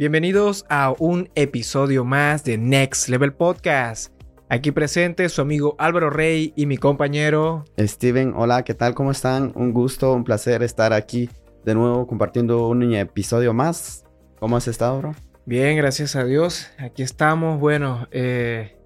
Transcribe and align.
Bienvenidos 0.00 0.64
a 0.68 0.94
un 1.00 1.28
episodio 1.34 2.04
más 2.04 2.44
de 2.44 2.56
Next 2.56 3.08
Level 3.08 3.32
Podcast. 3.32 4.12
Aquí 4.48 4.70
presente 4.70 5.28
su 5.28 5.40
amigo 5.40 5.74
Álvaro 5.76 6.08
Rey 6.08 6.52
y 6.54 6.66
mi 6.66 6.76
compañero 6.76 7.64
Steven. 7.76 8.32
Hola, 8.36 8.62
¿qué 8.62 8.74
tal? 8.74 8.94
¿Cómo 8.94 9.10
están? 9.10 9.50
Un 9.56 9.72
gusto, 9.72 10.12
un 10.12 10.22
placer 10.22 10.62
estar 10.62 10.92
aquí 10.92 11.28
de 11.64 11.74
nuevo 11.74 12.06
compartiendo 12.06 12.68
un 12.68 12.94
episodio 12.94 13.52
más. 13.52 14.04
¿Cómo 14.38 14.56
has 14.56 14.68
estado, 14.68 14.98
bro? 14.98 15.16
Bien, 15.46 15.76
gracias 15.76 16.14
a 16.14 16.22
Dios. 16.22 16.70
Aquí 16.78 17.02
estamos. 17.02 17.58
Bueno, 17.58 18.06
eh, 18.12 18.76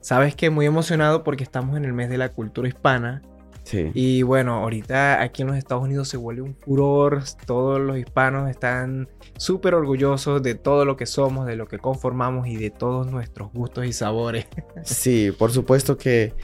sabes 0.00 0.36
que 0.36 0.48
muy 0.50 0.66
emocionado 0.66 1.24
porque 1.24 1.42
estamos 1.42 1.76
en 1.76 1.84
el 1.84 1.92
mes 1.92 2.08
de 2.08 2.18
la 2.18 2.28
cultura 2.28 2.68
hispana. 2.68 3.20
Sí. 3.64 3.90
Y 3.94 4.22
bueno, 4.22 4.54
ahorita 4.54 5.22
aquí 5.22 5.42
en 5.42 5.48
los 5.48 5.56
Estados 5.56 5.84
Unidos 5.84 6.08
se 6.08 6.16
vuelve 6.16 6.42
un 6.42 6.56
furor. 6.56 7.22
Todos 7.46 7.80
los 7.80 7.96
hispanos 7.96 8.50
están 8.50 9.08
súper 9.36 9.74
orgullosos 9.74 10.42
de 10.42 10.54
todo 10.54 10.84
lo 10.84 10.96
que 10.96 11.06
somos, 11.06 11.46
de 11.46 11.56
lo 11.56 11.66
que 11.66 11.78
conformamos 11.78 12.46
y 12.48 12.56
de 12.56 12.70
todos 12.70 13.10
nuestros 13.10 13.52
gustos 13.52 13.86
y 13.86 13.92
sabores. 13.92 14.46
Sí, 14.84 15.32
por 15.38 15.52
supuesto 15.52 15.96
que 15.96 16.34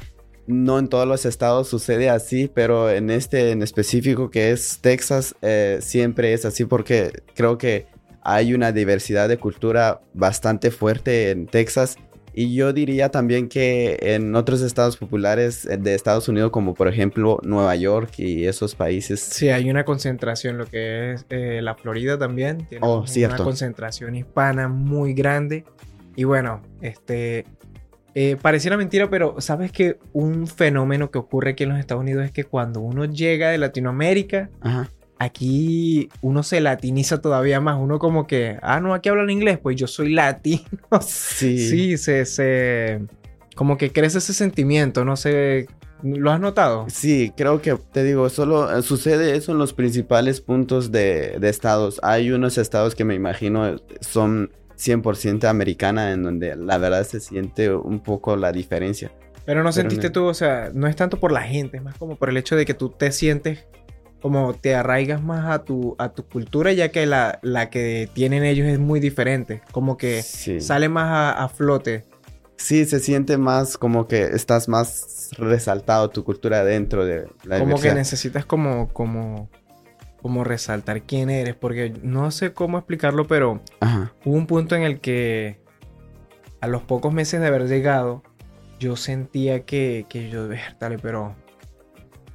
no 0.47 0.79
en 0.79 0.89
todos 0.89 1.07
los 1.07 1.27
estados 1.27 1.69
sucede 1.69 2.09
así, 2.09 2.51
pero 2.53 2.91
en 2.91 3.11
este 3.11 3.51
en 3.51 3.63
específico 3.63 4.31
que 4.31 4.51
es 4.51 4.79
Texas, 4.81 5.35
eh, 5.43 5.79
siempre 5.83 6.33
es 6.33 6.45
así 6.45 6.65
porque 6.65 7.23
creo 7.35 7.59
que 7.59 7.87
hay 8.23 8.55
una 8.55 8.73
diversidad 8.73 9.29
de 9.29 9.39
cultura 9.39 10.01
bastante 10.15 10.71
fuerte 10.71 11.31
en 11.31 11.47
Texas. 11.47 11.97
Y 12.41 12.55
yo 12.55 12.73
diría 12.73 13.09
también 13.09 13.49
que 13.49 13.99
en 14.01 14.37
otros 14.37 14.61
estados 14.63 14.97
populares 14.97 15.65
eh, 15.67 15.77
de 15.77 15.95
Estados 15.97 16.29
Unidos, 16.29 16.53
como 16.53 16.73
por 16.75 16.87
ejemplo 16.87 17.41
Nueva 17.43 17.75
York 17.75 18.13
y 18.19 18.45
esos 18.47 18.77
países. 18.77 19.19
Sí, 19.19 19.49
hay 19.49 19.69
una 19.71 19.85
concentración, 19.85 20.57
lo 20.57 20.67
que 20.67 21.15
es 21.15 21.27
eh, 21.31 21.59
la 21.63 21.75
Florida 21.75 22.17
también. 22.17 22.59
Tiene 22.69 22.87
Oh, 22.87 22.99
una 22.99 23.07
cierto. 23.09 23.43
concentración 23.43 24.15
hispana 24.15 24.69
muy 24.69 25.15
grande. 25.15 25.65
Y 26.15 26.23
bueno, 26.25 26.63
este. 26.81 27.45
eh, 28.15 28.37
pareciera 28.41 28.77
mentira, 28.77 29.11
pero 29.11 29.41
sabes 29.41 29.73
que 29.73 29.99
un 30.13 30.47
fenómeno 30.47 31.11
que 31.11 31.19
ocurre 31.19 31.51
aquí 31.51 31.65
en 31.65 31.71
los 31.71 31.79
Estados 31.81 32.03
Unidos 32.03 32.25
es 32.25 32.31
que 32.31 32.45
cuando 32.45 32.81
uno 32.81 33.05
llega 33.05 33.51
de 33.51 33.59
Latinoamérica, 33.59 34.49
Ajá. 34.61 34.89
Aquí 35.19 36.09
uno 36.23 36.43
se 36.43 36.61
latiniza 36.61 37.21
todavía 37.21 37.61
más. 37.61 37.77
Uno 37.81 37.99
como 37.99 38.27
que, 38.27 38.59
ah, 38.63 38.81
no, 38.81 38.95
aquí 38.95 39.09
hablan 39.09 39.31
inglés, 39.31 39.59
pues 39.59 39.77
yo 39.77 39.87
soy 39.87 40.13
latino. 40.13 40.63
Sí. 41.01 41.59
Sí, 41.59 41.97
se, 41.99 42.25
se. 42.25 43.01
Como 43.55 43.77
que 43.77 43.91
crece 43.93 44.19
ese 44.19 44.33
sentimiento, 44.35 45.05
no 45.05 45.17
sé. 45.17 45.67
¿Lo 46.03 46.31
has 46.31 46.39
notado? 46.39 46.87
Sí, 46.89 47.33
creo 47.37 47.61
que 47.61 47.75
te 47.93 48.05
digo, 48.05 48.29
solo 48.29 48.73
eh, 48.79 48.83
sucede 48.83 49.35
eso 49.37 49.51
en 49.51 49.59
los 49.59 49.73
principales 49.73 50.41
puntos 50.41 50.93
de, 50.93 51.39
de 51.41 51.49
estados. 51.49 51.99
Hay 52.05 52.31
unos 52.31 52.57
estados 52.57 52.95
que 52.95 53.05
me 53.05 53.17
imagino 53.17 53.75
son 54.01 54.53
100% 54.77 55.49
americana, 55.49 56.13
en 56.13 56.23
donde 56.23 56.55
la 56.55 56.79
verdad 56.79 57.03
se 57.05 57.19
siente 57.19 57.75
un 57.75 57.99
poco 58.01 58.37
la 58.37 58.53
diferencia. 58.53 59.11
Pero 59.45 59.61
no 59.65 59.71
Pero 59.71 59.73
sentiste 59.73 60.07
no- 60.09 60.13
tú, 60.13 60.25
o 60.27 60.35
sea, 60.35 60.71
no 60.73 60.87
es 60.87 60.95
tanto 60.95 61.19
por 61.19 61.33
la 61.33 61.43
gente, 61.43 61.79
es 61.79 61.83
más 61.83 61.97
como 61.99 62.15
por 62.17 62.29
el 62.29 62.37
hecho 62.37 62.55
de 62.55 62.65
que 62.65 62.75
tú 62.75 62.91
te 62.91 63.11
sientes 63.11 63.67
como 64.21 64.55
te 64.55 64.75
arraigas 64.75 65.23
más 65.23 65.47
a 65.49 65.65
tu, 65.65 65.95
a 65.99 66.09
tu 66.11 66.25
cultura, 66.25 66.73
ya 66.73 66.91
que 66.91 67.07
la, 67.07 67.39
la 67.43 67.71
que 67.71 68.09
tienen 68.13 68.45
ellos 68.45 68.67
es 68.67 68.79
muy 68.79 68.99
diferente. 69.01 69.63
Como 69.73 69.97
que 69.97 70.23
Sí. 70.23 70.61
sale 70.61 70.89
más 70.89 71.07
a, 71.11 71.45
a 71.45 71.49
flote. 71.49 72.05
Sí, 72.57 72.85
se 72.87 72.99
siente 72.99 73.39
más 73.39 73.79
como 73.79 74.09
que 74.09 74.23
estás 74.25 74.69
más 74.69 75.31
resaltado 75.39 76.11
tu 76.11 76.25
cultura 76.25 76.65
dentro 76.65 77.05
de 77.05 77.29
la 77.45 77.61
Como 77.61 77.79
que 77.79 77.95
necesitas 77.95 78.45
como, 78.45 78.89
como, 78.89 79.49
como 80.21 80.43
resaltar 80.43 81.03
quién 81.03 81.31
eres. 81.31 81.55
Porque 81.55 81.93
no 82.03 82.33
sé 82.33 82.53
cómo 82.53 82.79
explicarlo, 82.79 83.29
pero 83.29 83.61
Ajá. 83.79 84.13
hubo 84.25 84.35
un 84.37 84.49
punto 84.49 84.75
en 84.75 84.83
el 84.83 84.99
que 85.01 85.61
a 86.61 86.67
los 86.67 86.83
pocos 86.83 87.13
meses 87.13 87.41
de 87.41 87.47
haber 87.47 87.69
llegado, 87.69 88.25
yo 88.81 88.97
sentía 88.97 89.61
que, 89.65 90.07
que 90.09 90.29
yo, 90.29 90.49
dale, 90.81 90.99
pero 90.99 91.37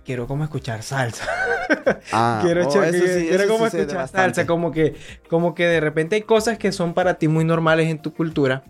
quiero 0.05 0.27
como 0.27 0.43
escuchar 0.43 0.83
salsa. 0.83 1.25
Ah, 2.11 2.41
quiero 2.43 2.67
oh, 2.67 2.71
sí, 2.71 3.25
quiero 3.29 3.47
como 3.47 3.65
escuchar 3.65 3.95
bastante. 3.95 4.35
salsa, 4.35 4.45
como 4.45 4.71
que, 4.71 4.95
como 5.29 5.55
que 5.55 5.65
de 5.65 5.79
repente 5.79 6.15
hay 6.17 6.21
cosas 6.23 6.57
que 6.57 6.71
son 6.73 6.93
para 6.93 7.15
ti 7.15 7.27
muy 7.29 7.45
normales 7.45 7.87
en 7.89 7.99
tu 7.99 8.13
cultura, 8.13 8.63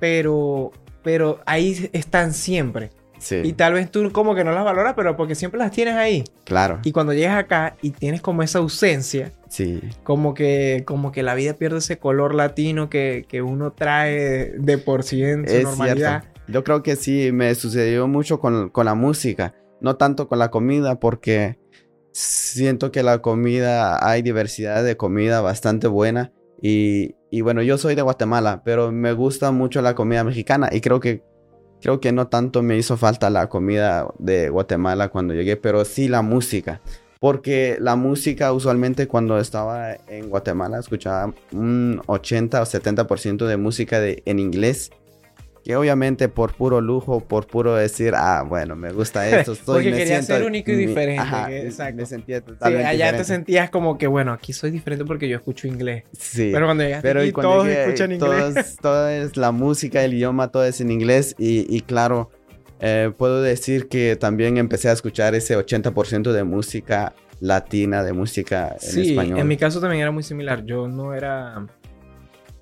pero, 0.00 0.72
pero 1.02 1.40
ahí 1.46 1.88
están 1.92 2.32
siempre. 2.34 2.90
Sí, 3.18 3.40
Y 3.44 3.52
tal 3.54 3.72
vez 3.72 3.90
tú 3.90 4.12
como 4.12 4.34
que 4.34 4.44
no 4.44 4.52
las 4.52 4.64
valoras, 4.64 4.92
pero 4.94 5.16
porque 5.16 5.34
siempre 5.34 5.58
las 5.58 5.70
tienes 5.70 5.94
ahí. 5.94 6.24
claro. 6.44 6.80
Y 6.84 6.92
cuando 6.92 7.14
llegas 7.14 7.38
acá 7.38 7.76
y 7.80 7.90
tienes 7.90 8.20
como 8.20 8.42
esa 8.42 8.58
ausencia, 8.58 9.32
Sí, 9.48 9.80
como 10.02 10.34
que, 10.34 10.82
como 10.84 11.12
que 11.12 11.22
la 11.22 11.34
vida 11.34 11.54
pierde 11.54 11.78
ese 11.78 11.98
color 11.98 12.34
latino 12.34 12.90
que, 12.90 13.24
que 13.28 13.40
uno 13.40 13.72
trae 13.72 14.52
de 14.58 14.76
por 14.78 15.02
sí 15.04 15.22
en 15.22 15.48
su 15.48 15.54
es 15.54 15.62
normalidad. 15.64 16.22
cierto. 16.24 16.40
Yo 16.48 16.62
creo 16.64 16.82
que 16.82 16.96
sí, 16.96 17.30
me 17.32 17.54
sucedió 17.54 18.06
mucho 18.06 18.38
con, 18.40 18.68
con 18.68 18.84
la 18.84 18.94
música, 18.94 19.54
no 19.80 19.96
tanto 19.96 20.28
con 20.28 20.38
la 20.38 20.50
comida, 20.50 20.98
porque 21.00 21.58
siento 22.12 22.90
que 22.90 23.02
la 23.02 23.20
comida, 23.20 24.08
hay 24.08 24.22
diversidad 24.22 24.82
de 24.82 24.96
comida 24.96 25.40
bastante 25.40 25.86
buena. 25.86 26.32
Y, 26.62 27.14
bueno, 27.42 27.62
yo 27.62 27.76
soy 27.76 27.94
de 27.94 28.02
Guatemala, 28.02 28.62
pero 28.64 28.90
me 28.90 29.12
gusta 29.12 29.52
mucho 29.52 29.82
la 29.82 29.94
comida 29.94 30.24
mexicana 30.24 30.70
y 30.72 30.80
creo 30.80 31.00
que, 31.00 31.22
creo 31.82 32.00
que 32.00 32.12
no 32.12 32.28
tanto 32.28 32.62
me 32.62 32.78
hizo 32.78 32.96
falta 32.96 33.28
la 33.28 33.48
comida 33.48 34.08
de 34.18 34.48
Guatemala 34.48 35.08
cuando 35.08 35.34
llegué, 35.34 35.56
pero 35.56 35.84
sí 35.84 36.08
la 36.08 36.22
música. 36.22 36.80
Porque 37.20 37.76
la 37.80 37.96
música 37.96 38.52
usualmente 38.52 39.06
cuando 39.08 39.38
estaba 39.38 39.94
en 40.08 40.28
Guatemala 40.28 40.78
escuchaba 40.78 41.32
un 41.52 42.00
80 42.06 42.62
o 42.62 42.64
70% 42.64 43.46
de 43.46 43.56
música 43.56 44.00
de, 44.00 44.22
en 44.26 44.38
inglés. 44.38 44.90
Que 45.66 45.74
obviamente 45.74 46.28
por 46.28 46.54
puro 46.54 46.80
lujo, 46.80 47.18
por 47.18 47.48
puro 47.48 47.74
decir, 47.74 48.12
ah, 48.16 48.44
bueno, 48.48 48.76
me 48.76 48.92
gusta 48.92 49.28
esto. 49.28 49.54
Soy, 49.56 49.64
Porque 49.64 49.90
me 49.90 49.96
quería 49.96 50.22
siento 50.22 50.34
ser 50.36 50.44
único 50.44 50.70
y 50.70 50.76
mi- 50.76 50.86
diferente, 50.86 51.20
Ajá, 51.20 51.48
que- 51.48 51.66
exacto. 51.66 51.96
me 51.96 52.06
sentía 52.06 52.38
Sí, 52.38 52.44
totalmente 52.46 52.86
allá 52.86 53.16
te 53.16 53.24
sentías 53.24 53.68
como 53.70 53.98
que, 53.98 54.06
bueno, 54.06 54.32
aquí 54.32 54.52
soy 54.52 54.70
diferente 54.70 55.04
porque 55.04 55.28
yo 55.28 55.36
escucho 55.36 55.66
inglés. 55.66 56.04
Sí. 56.16 56.50
Pero 56.52 56.66
cuando 56.66 56.84
llegaste 56.84 57.08
Pero 57.08 57.18
aquí, 57.18 57.28
y 57.30 57.32
cuando 57.32 57.52
todos 57.52 57.66
llegué, 57.66 57.82
escuchan 57.82 58.12
inglés. 58.12 58.30
todo 58.30 58.60
es- 58.60 58.76
todo 58.80 59.08
es 59.08 59.36
la 59.36 59.50
música, 59.50 60.04
el 60.04 60.14
idioma, 60.14 60.52
todo 60.52 60.64
es 60.64 60.80
en 60.80 60.92
inglés. 60.92 61.34
Y, 61.36 61.66
y 61.68 61.80
claro, 61.80 62.30
eh, 62.78 63.10
puedo 63.18 63.42
decir 63.42 63.88
que 63.88 64.14
también 64.14 64.58
empecé 64.58 64.88
a 64.88 64.92
escuchar 64.92 65.34
ese 65.34 65.58
80% 65.58 66.30
de 66.30 66.44
música 66.44 67.12
latina, 67.40 68.02
de 68.04 68.12
música 68.12 68.76
en 68.80 68.80
Sí, 68.80 69.10
español. 69.10 69.40
en 69.40 69.48
mi 69.48 69.56
caso 69.56 69.80
también 69.80 70.00
era 70.02 70.10
muy 70.12 70.22
similar. 70.22 70.64
Yo 70.64 70.86
no 70.88 71.12
era... 71.12 71.66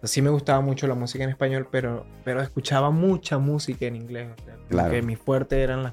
Sí 0.04 0.22
me 0.22 0.30
gustaba 0.30 0.60
mucho 0.60 0.86
la 0.86 0.94
música 0.94 1.24
en 1.24 1.30
español, 1.30 1.68
pero, 1.70 2.06
pero 2.24 2.40
escuchaba 2.42 2.90
mucha 2.90 3.38
música 3.38 3.86
en 3.86 3.96
inglés. 3.96 4.28
O 4.40 4.44
sea, 4.44 4.54
Claro. 4.68 4.90
que 4.92 5.02
mi 5.02 5.16
fuerte 5.16 5.60
eran 5.62 5.82
las... 5.82 5.92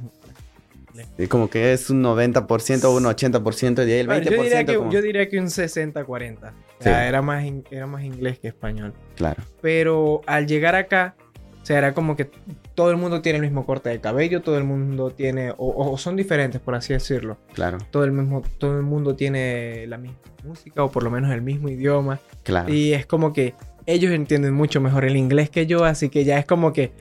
Y 1.18 1.28
como 1.28 1.50
que 1.50 1.72
es 1.72 1.90
un 1.90 2.04
90% 2.04 2.84
o 2.84 2.92
un 2.98 3.04
80% 3.06 3.88
y 3.88 3.92
el 3.94 4.08
20% 4.08 4.08
Bueno, 4.08 4.24
yo, 4.32 4.44
diría 4.44 4.66
que, 4.66 4.76
como- 4.76 4.92
yo 4.92 5.02
diría 5.02 5.30
que 5.30 5.40
un 5.40 5.48
60-40. 5.50 6.54
O 6.80 6.84
sea, 6.84 7.02
Sí. 7.04 7.08
era, 7.08 7.22
más, 7.22 7.46
in- 7.46 7.64
era 7.72 7.88
más 7.88 8.04
inglés 8.04 8.40
que 8.40 8.50
español. 8.50 8.94
Claro, 9.16 9.42
Pero 9.62 10.22
al 10.26 10.48
llegar 10.48 10.76
acá, 10.76 11.16
o 11.62 11.66
sea, 11.66 11.78
era 11.78 11.94
como 11.94 12.18
que 12.18 12.30
todo 12.76 12.92
el 12.92 12.98
mundo 12.98 13.22
tiene 13.22 13.38
el 13.38 13.44
mismo 13.44 13.66
corte 13.66 13.88
de 13.90 14.02
cabello, 14.02 14.42
todo 14.42 14.58
el 14.58 14.66
mundo 14.66 15.12
tiene... 15.12 15.52
O, 15.52 15.92
o 15.94 15.98
son 15.98 16.18
diferentes, 16.18 16.60
por 16.60 16.76
así 16.76 16.92
decirlo. 16.92 17.38
claro, 17.54 17.78
Todo 17.90 18.04
el, 18.04 18.12
mismo, 18.12 18.42
todo 18.58 18.76
el 18.76 18.84
mundo 18.84 19.16
tiene 19.16 19.86
la 19.88 19.98
misma 19.98 20.18
música 20.44 20.84
o 20.84 20.92
por 20.92 21.04
lo 21.04 21.12
menos 21.12 21.32
el 21.32 21.42
mismo 21.42 21.70
idioma. 21.70 22.20
claro. 22.44 22.74
Y 22.74 22.94
es 22.94 23.06
como 23.06 23.32
que 23.32 23.54
ellos 23.86 24.12
entienden 24.12 24.54
mucho 24.54 24.82
mejor 24.82 25.06
el 25.06 25.16
inglés 25.18 25.50
que 25.50 25.66
yo, 25.66 25.84
así 25.86 26.10
que 26.10 26.24
ya 26.24 26.38
es 26.38 26.46
como 26.46 26.74
que 26.74 26.92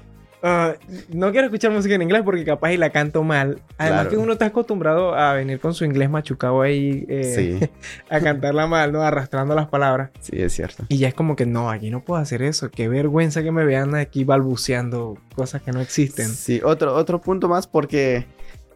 ah, 0.43 0.75
no 1.11 1.31
quiero 1.33 1.47
escuchar 1.49 1.71
música 1.71 1.95
en 1.95 2.01
inglés 2.03 2.23
porque 2.25 2.45
capaz 2.45 2.73
y 2.73 2.79
la 2.79 2.91
canto 2.91 3.23
mal. 3.23 3.61
Además 3.77 4.01
Claro. 4.03 4.11
que 4.11 4.17
uno 4.17 4.33
está 4.33 4.47
acostumbrado 4.47 5.15
a 5.15 5.35
venir 5.35 5.61
con 5.61 5.75
su 5.75 5.85
inglés 5.85 6.09
machucado 6.09 6.63
ahí 6.63 7.05
eh, 7.09 7.35
Sí, 7.61 7.69
a 8.11 8.21
cantarla 8.21 8.67
mal, 8.67 8.91
¿no? 8.93 9.03
Arrastrando 9.03 9.55
las 9.55 9.69
palabras. 9.69 10.11
sí, 10.21 10.41
es 10.41 10.53
cierto. 10.55 10.85
Y 10.89 10.97
ya 10.99 11.09
es 11.09 11.15
como 11.15 11.37
que 11.37 11.45
no, 11.47 11.69
aquí 11.71 11.91
no 11.91 12.01
puedo 12.03 12.21
hacer 12.21 12.41
eso. 12.43 12.71
Qué 12.71 12.89
vergüenza 12.89 13.43
que 13.43 13.53
me 13.53 13.65
vean 13.67 13.95
aquí 13.95 14.25
balbuceando 14.25 15.19
cosas 15.35 15.61
que 15.63 15.73
no 15.73 15.81
existen. 15.81 16.29
Sí, 16.29 16.61
otro, 16.65 16.95
otro 16.95 17.21
punto 17.21 17.49
más 17.49 17.67
porque 17.67 18.25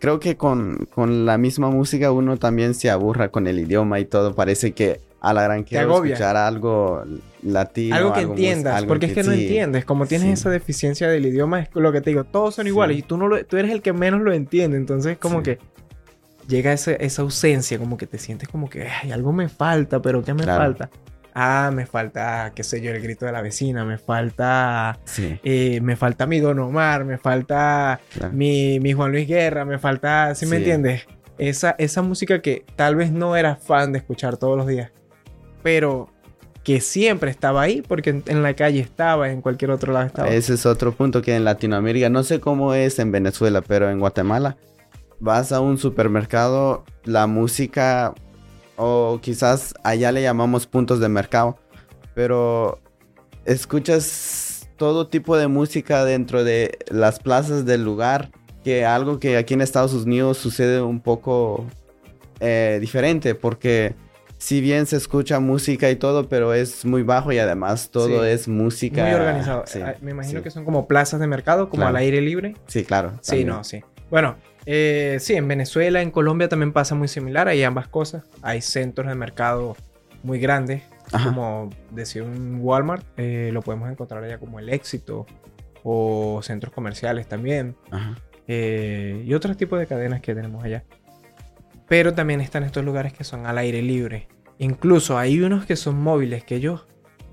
creo 0.00 0.20
que 0.20 0.36
con, 0.36 0.86
con 0.94 1.24
la 1.24 1.38
misma 1.38 1.70
música 1.70 2.12
uno 2.12 2.36
también 2.36 2.74
se 2.74 2.90
aburra 2.90 3.30
con 3.30 3.46
el 3.46 3.58
idioma 3.58 4.00
y 4.00 4.04
todo. 4.04 4.34
Parece 4.34 4.72
que 4.72 5.00
a 5.24 5.32
la 5.32 5.42
gran 5.42 5.62
quiero 5.64 6.04
escuchar 6.04 6.36
algo 6.36 7.02
latino. 7.42 7.96
algo 7.96 8.12
que 8.12 8.20
entiendas, 8.20 8.74
algo 8.76 8.88
porque 8.88 9.06
es 9.06 9.12
que 9.14 9.22
no 9.22 9.32
entiendes, 9.32 9.84
como 9.84 10.06
tienes 10.06 10.26
sí. 10.28 10.32
esa 10.34 10.50
deficiencia 10.50 11.08
del 11.08 11.26
idioma, 11.26 11.60
es 11.60 11.68
lo 11.74 11.92
que 11.92 12.00
te 12.00 12.10
digo, 12.10 12.24
todos 12.24 12.54
son 12.54 12.64
Sí. 12.64 12.68
iguales 12.70 12.98
y 12.98 13.02
tú 13.02 13.16
no 13.16 13.28
lo- 13.28 13.44
tú 13.44 13.56
eres 13.56 13.70
el 13.72 13.82
que 13.82 13.92
menos 13.92 14.20
lo 14.20 14.32
entiende, 14.32 14.76
entonces 14.76 15.16
como 15.18 15.42
que 15.42 15.58
llega 16.48 16.72
ese- 16.72 16.98
esa 17.00 17.22
ausencia, 17.22 17.78
como 17.78 17.96
que 17.96 18.06
te 18.06 18.18
sientes 18.18 18.48
como 18.48 18.68
que 18.68 18.86
"Ay, 18.86 19.12
algo 19.12 19.32
me 19.32 19.48
falta, 19.48 20.00
pero 20.02 20.22
¿qué 20.22 20.34
me 20.34 20.42
Claro. 20.42 20.62
falta? 20.62 20.90
Ah, 21.36 21.70
me 21.74 21.84
falta, 21.86 22.52
qué 22.54 22.62
sé 22.62 22.80
yo, 22.80 22.92
el 22.92 23.00
grito 23.02 23.26
de 23.26 23.32
la 23.32 23.42
vecina, 23.42 23.84
me 23.84 23.98
falta, 23.98 24.98
Sí, 25.04 25.36
eh, 25.42 25.80
me 25.82 25.96
falta 25.96 26.26
mi 26.26 26.38
Don 26.38 26.58
Omar, 26.60 27.04
me 27.04 27.18
falta 27.18 27.98
claro. 28.16 28.32
mi, 28.32 28.78
mi 28.78 28.92
Juan 28.92 29.10
Luis 29.10 29.26
Guerra, 29.26 29.64
me 29.64 29.78
falta, 29.78 30.34
¿sí, 30.36 30.46
me 30.46 30.58
entiendes? 30.58 31.06
Esa, 31.36 31.74
esa 31.78 32.02
música 32.02 32.40
que 32.40 32.64
tal 32.76 32.94
vez 32.94 33.10
no 33.10 33.34
era 33.34 33.56
fan 33.56 33.90
de 33.90 33.98
escuchar 33.98 34.36
todos 34.36 34.56
los 34.56 34.68
días, 34.68 34.92
pero 35.64 36.10
que 36.62 36.80
siempre 36.80 37.30
estaba 37.30 37.62
ahí, 37.62 37.82
porque 37.82 38.22
en, 38.26 38.42
la 38.42 38.54
calle 38.54 38.80
estaba, 38.80 39.30
en 39.30 39.40
cualquier 39.40 39.70
otro 39.70 39.94
lado 39.94 40.06
estaba. 40.06 40.28
Ese 40.28 40.54
es 40.54 40.66
otro 40.66 40.92
punto 40.92 41.22
que 41.22 41.34
en 41.34 41.44
Latinoamérica, 41.44 42.10
no 42.10 42.22
sé 42.22 42.38
cómo 42.38 42.74
es 42.74 42.98
en 42.98 43.10
Venezuela, 43.10 43.62
pero 43.62 43.90
en 43.90 43.98
Guatemala 43.98 44.56
vas 45.20 45.52
a 45.52 45.60
un 45.60 45.78
supermercado, 45.78 46.84
la 47.04 47.26
música, 47.26 48.14
o 48.76 49.20
quizás 49.22 49.74
allá 49.82 50.12
le 50.12 50.20
llamamos 50.20 50.66
puntos 50.66 51.00
de 51.00 51.08
mercado, 51.08 51.58
pero 52.14 52.78
escuchas 53.46 54.68
todo 54.76 55.08
tipo 55.08 55.38
de 55.38 55.48
música 55.48 56.04
dentro 56.04 56.44
de 56.44 56.76
las 56.90 57.20
plazas 57.20 57.64
del 57.64 57.84
lugar, 57.84 58.30
que 58.62 58.84
algo 58.84 59.18
que 59.18 59.38
aquí 59.38 59.54
en 59.54 59.62
Estados 59.62 59.94
Unidos 59.94 60.36
sucede 60.36 60.82
un 60.82 61.00
poco 61.00 61.64
eh, 62.40 62.76
diferente, 62.82 63.34
porque 63.34 63.94
si 64.44 64.60
bien 64.60 64.84
se 64.86 64.96
escucha 64.96 65.40
música 65.40 65.90
y 65.90 65.96
todo, 65.96 66.28
pero 66.28 66.52
es 66.52 66.84
muy 66.84 67.02
bajo 67.02 67.32
y 67.32 67.38
además 67.38 67.88
todo 67.90 68.22
Sí. 68.24 68.28
es 68.28 68.46
música. 68.46 69.02
Muy 69.04 69.14
organizado. 69.14 69.64
Sí, 69.66 69.80
Ah, 69.82 69.94
Me 70.02 70.10
imagino 70.10 70.40
sí. 70.40 70.44
que 70.44 70.50
son 70.50 70.64
como 70.66 70.86
plazas 70.86 71.18
de 71.20 71.26
mercado, 71.26 71.70
como 71.70 71.80
Claro. 71.82 71.96
al 71.96 72.02
aire 72.02 72.20
libre. 72.20 72.54
Sí, 72.66 72.84
claro. 72.84 73.12
Sí, 73.22 73.30
también. 73.30 73.48
no, 73.48 73.64
sí. 73.64 73.82
Bueno, 74.10 74.36
eh, 74.66 75.16
sí, 75.20 75.32
en 75.34 75.48
Venezuela, 75.48 76.02
en 76.02 76.10
Colombia 76.10 76.48
también 76.50 76.72
pasa 76.74 76.94
muy 76.94 77.08
similar. 77.08 77.48
Hay 77.48 77.62
ambas 77.62 77.88
cosas. 77.88 78.24
Hay 78.42 78.60
centros 78.60 79.08
de 79.08 79.14
mercado 79.14 79.76
muy 80.22 80.38
grandes, 80.38 80.82
Ajá. 81.10 81.30
como 81.30 81.70
decir 81.90 82.22
un 82.22 82.58
Walmart. 82.60 83.04
eh, 83.16 83.48
lo 83.52 83.62
podemos 83.62 83.90
encontrar 83.90 84.24
allá 84.24 84.38
como 84.38 84.58
el 84.58 84.68
Éxito 84.68 85.24
o 85.82 86.40
centros 86.42 86.72
comerciales 86.74 87.26
también. 87.28 87.76
Ajá. 87.90 88.14
eh, 88.46 89.22
y 89.26 89.32
otros 89.32 89.56
tipos 89.56 89.78
de 89.78 89.86
cadenas 89.86 90.20
que 90.20 90.34
tenemos 90.34 90.62
allá. 90.62 90.84
Pero 91.88 92.14
también 92.14 92.40
están 92.40 92.62
estos 92.64 92.84
lugares 92.84 93.12
que 93.12 93.24
son 93.24 93.46
al 93.46 93.58
aire 93.58 93.82
libre. 93.82 94.28
Incluso 94.58 95.18
hay 95.18 95.40
unos 95.40 95.66
que 95.66 95.76
son 95.76 96.00
móviles, 96.00 96.44
que 96.44 96.56
ellos 96.56 96.86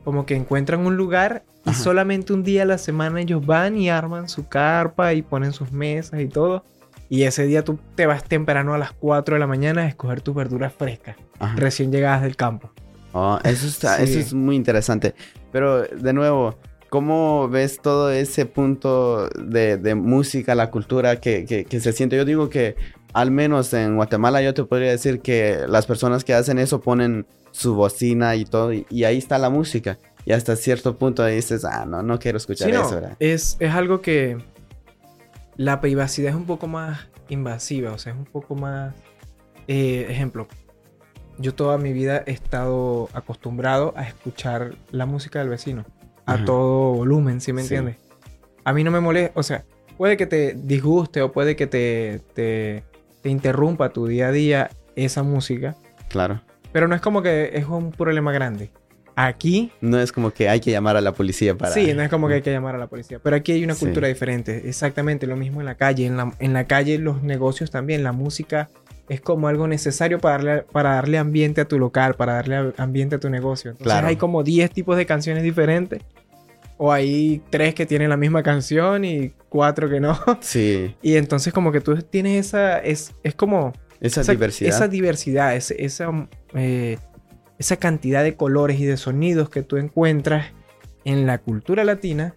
como 0.04 0.26
que 0.26 0.36
encuentran 0.36 0.86
un 0.86 0.98
lugar 0.98 1.44
y 1.66 1.70
Ajá. 1.70 1.80
solamente 1.80 2.34
un 2.34 2.44
día 2.44 2.64
a 2.64 2.66
la 2.66 2.78
semana 2.80 3.22
ellos 3.22 3.46
van 3.46 3.78
y 3.78 3.90
arman 3.90 4.28
su 4.28 4.48
carpa 4.48 5.14
y 5.14 5.22
ponen 5.22 5.54
sus 5.54 5.72
mesas 5.72 6.20
y 6.22 6.28
todo. 6.28 6.66
Y 7.08 7.24
ese 7.24 7.46
día 7.46 7.64
tú 7.64 7.78
te 7.96 8.06
vas 8.08 8.24
temprano 8.24 8.74
a 8.74 8.78
las 8.78 8.94
4 8.94 9.36
de 9.36 9.40
la 9.40 9.46
mañana 9.48 9.82
a 9.84 9.88
escoger 9.88 10.22
tus 10.22 10.34
verduras 10.34 10.74
frescas, 10.74 11.18
Ajá. 11.40 11.56
recién 11.58 11.92
llegadas 11.92 12.24
del 12.24 12.36
campo. 12.36 12.72
Oh, 13.14 13.38
eso, 13.44 13.68
está, 13.68 13.98
Sí. 13.98 14.04
eso 14.04 14.20
es 14.20 14.34
muy 14.34 14.56
interesante. 14.56 15.14
Pero 15.52 15.82
de 15.84 16.14
nuevo, 16.14 16.56
¿cómo 16.90 17.48
ves 17.50 17.80
todo 17.82 18.10
ese 18.12 18.46
punto 18.46 19.28
de, 19.38 19.78
de 19.78 19.94
música, 19.96 20.56
la 20.56 20.72
cultura 20.72 21.18
que, 21.20 21.46
que- 21.46 21.66
que 21.66 21.80
se 21.82 21.92
siente? 21.92 22.16
Yo 22.16 22.24
digo 22.26 22.50
que 22.50 22.76
al 23.14 23.32
menos 23.32 23.74
en 23.74 23.96
Guatemala 23.96 24.42
yo 24.42 24.54
te 24.54 24.64
podría 24.64 24.92
decir 24.92 25.22
que 25.22 25.66
las 25.68 25.86
personas 25.86 26.24
que 26.24 26.34
hacen 26.34 26.58
eso 26.60 26.82
ponen 26.82 27.26
su 27.52 27.76
bocina 27.76 28.36
y 28.36 28.46
todo 28.46 28.72
y, 28.74 28.86
y 28.90 29.04
ahí 29.04 29.18
está 29.18 29.38
la 29.38 29.50
música. 29.50 29.98
Y 30.26 30.34
hasta 30.34 30.56
cierto 30.56 30.98
punto 30.98 31.26
dices, 31.26 31.66
ah, 31.66 31.86
no, 31.86 32.04
no 32.04 32.20
quiero 32.20 32.38
escuchar 32.38 32.68
Sí, 32.70 32.74
no, 32.74 32.82
eso, 32.86 32.96
¿verdad? 32.96 33.18
es, 33.20 33.58
es 33.60 33.72
algo 33.74 34.02
que 34.02 34.38
la 35.58 35.82
privacidad 35.82 36.30
es 36.30 36.36
un 36.36 36.46
poco 36.46 36.68
más 36.68 37.08
invasiva, 37.30 37.92
o 37.92 37.98
sea, 37.98 38.14
es 38.14 38.18
un 38.20 38.26
poco 38.26 38.56
más... 38.56 38.94
eh, 39.68 40.06
ejemplo, 40.10 40.48
yo 41.38 41.54
toda 41.56 41.78
mi 41.78 41.92
vida 41.94 42.24
he 42.26 42.32
estado 42.32 43.10
acostumbrado 43.14 43.94
a 43.96 44.04
escuchar 44.08 44.76
la 44.92 45.06
música 45.06 45.40
del 45.40 45.50
vecino 45.50 45.86
a 46.26 46.34
Ajá. 46.36 46.46
todo 46.46 46.94
volumen, 46.94 47.42
¿sí 47.42 47.52
me 47.52 47.62
Sí. 47.64 47.74
entiendes? 47.76 47.98
A 48.64 48.74
mí 48.74 48.84
no 48.84 48.92
me 48.92 49.00
molesta, 49.00 49.32
o 49.40 49.44
sea, 49.44 49.66
puede 49.98 50.18
que 50.18 50.28
te 50.28 50.54
disguste 50.54 51.22
o 51.24 51.32
puede 51.32 51.56
que 51.56 51.66
te, 51.68 52.22
te, 52.36 52.84
te 53.22 53.30
interrumpa 53.30 53.90
tu 53.90 54.08
día 54.08 54.28
a 54.28 54.32
día 54.32 54.70
esa 54.96 55.24
música, 55.24 55.76
Claro. 56.10 56.42
pero 56.72 56.88
no 56.88 56.96
es 56.96 57.02
como 57.02 57.22
que 57.22 57.52
es 57.54 57.66
un 57.66 57.92
problema 57.92 58.32
grande. 58.32 58.70
Aquí 59.16 59.72
No 59.82 60.00
es 60.00 60.12
como 60.14 60.32
que 60.32 60.48
hay 60.48 60.62
que 60.62 60.72
llamar 60.72 60.96
a 60.96 61.02
la 61.02 61.14
policía 61.14 61.56
para... 61.56 61.74
Sí, 61.74 61.94
no 61.94 62.02
es 62.02 62.10
como 62.10 62.28
que 62.30 62.36
hay 62.36 62.42
que 62.42 62.52
llamar 62.52 62.76
a 62.76 62.78
la 62.78 62.88
policía. 62.88 63.20
Pero 63.22 63.36
aquí 63.36 63.52
hay 63.52 63.64
una 63.64 63.76
Sí. 63.76 63.86
cultura 63.86 64.08
diferente. 64.08 64.68
Exactamente 64.70 65.28
lo 65.28 65.36
mismo 65.36 65.60
en 65.60 65.66
la 65.66 65.76
calle. 65.76 66.06
En 66.06 66.16
la, 66.18 66.34
en 66.40 66.54
la 66.54 66.64
calle 66.66 66.98
los 66.98 67.22
negocios 67.22 67.70
también. 67.72 68.04
La 68.04 68.14
música 68.14 68.70
es 69.10 69.20
como 69.20 69.50
algo 69.50 69.68
necesario 69.68 70.20
para 70.20 70.38
darle, 70.38 70.62
para 70.72 70.92
darle 70.96 71.18
ambiente 71.18 71.60
a 71.60 71.66
tu 71.66 71.78
local, 71.78 72.14
para 72.16 72.36
darle 72.36 72.74
ambiente 72.78 73.16
a 73.18 73.20
tu 73.20 73.30
negocio. 73.30 73.72
Entonces 73.72 73.92
Claro. 73.92 74.08
hay 74.08 74.16
como 74.16 74.44
10 74.44 74.72
tipos 74.72 74.96
de 74.96 75.06
canciones 75.06 75.44
diferentes. 75.44 76.02
O 76.84 76.92
hay 76.92 77.44
tres 77.52 77.76
que 77.76 77.86
tienen 77.86 78.10
la 78.10 78.18
misma 78.18 78.42
canción 78.42 79.06
y 79.06 79.34
cuatro 79.50 79.88
que 79.88 80.00
no. 80.00 80.18
Sí, 80.42 80.96
Y 81.04 81.16
entonces 81.16 81.54
como 81.54 81.72
que 81.72 81.80
tú 81.80 81.96
tienes 82.02 82.48
esa... 82.48 82.80
Es, 82.80 83.14
es 83.22 83.36
como... 83.36 83.72
esa, 84.00 84.22
esa 84.22 84.32
diversidad. 84.32 84.70
Esa 84.74 84.88
diversidad, 84.88 85.56
ese- 85.56 85.86
esa, 85.86 86.10
eh, 86.56 86.98
esa 87.60 87.76
cantidad 87.76 88.24
de 88.24 88.36
colores 88.36 88.80
y 88.80 88.86
de 88.86 88.98
sonidos 88.98 89.50
que 89.52 89.62
tú 89.62 89.78
encuentras 89.78 90.48
en 91.06 91.28
la 91.28 91.38
cultura 91.38 91.84
latina, 91.84 92.34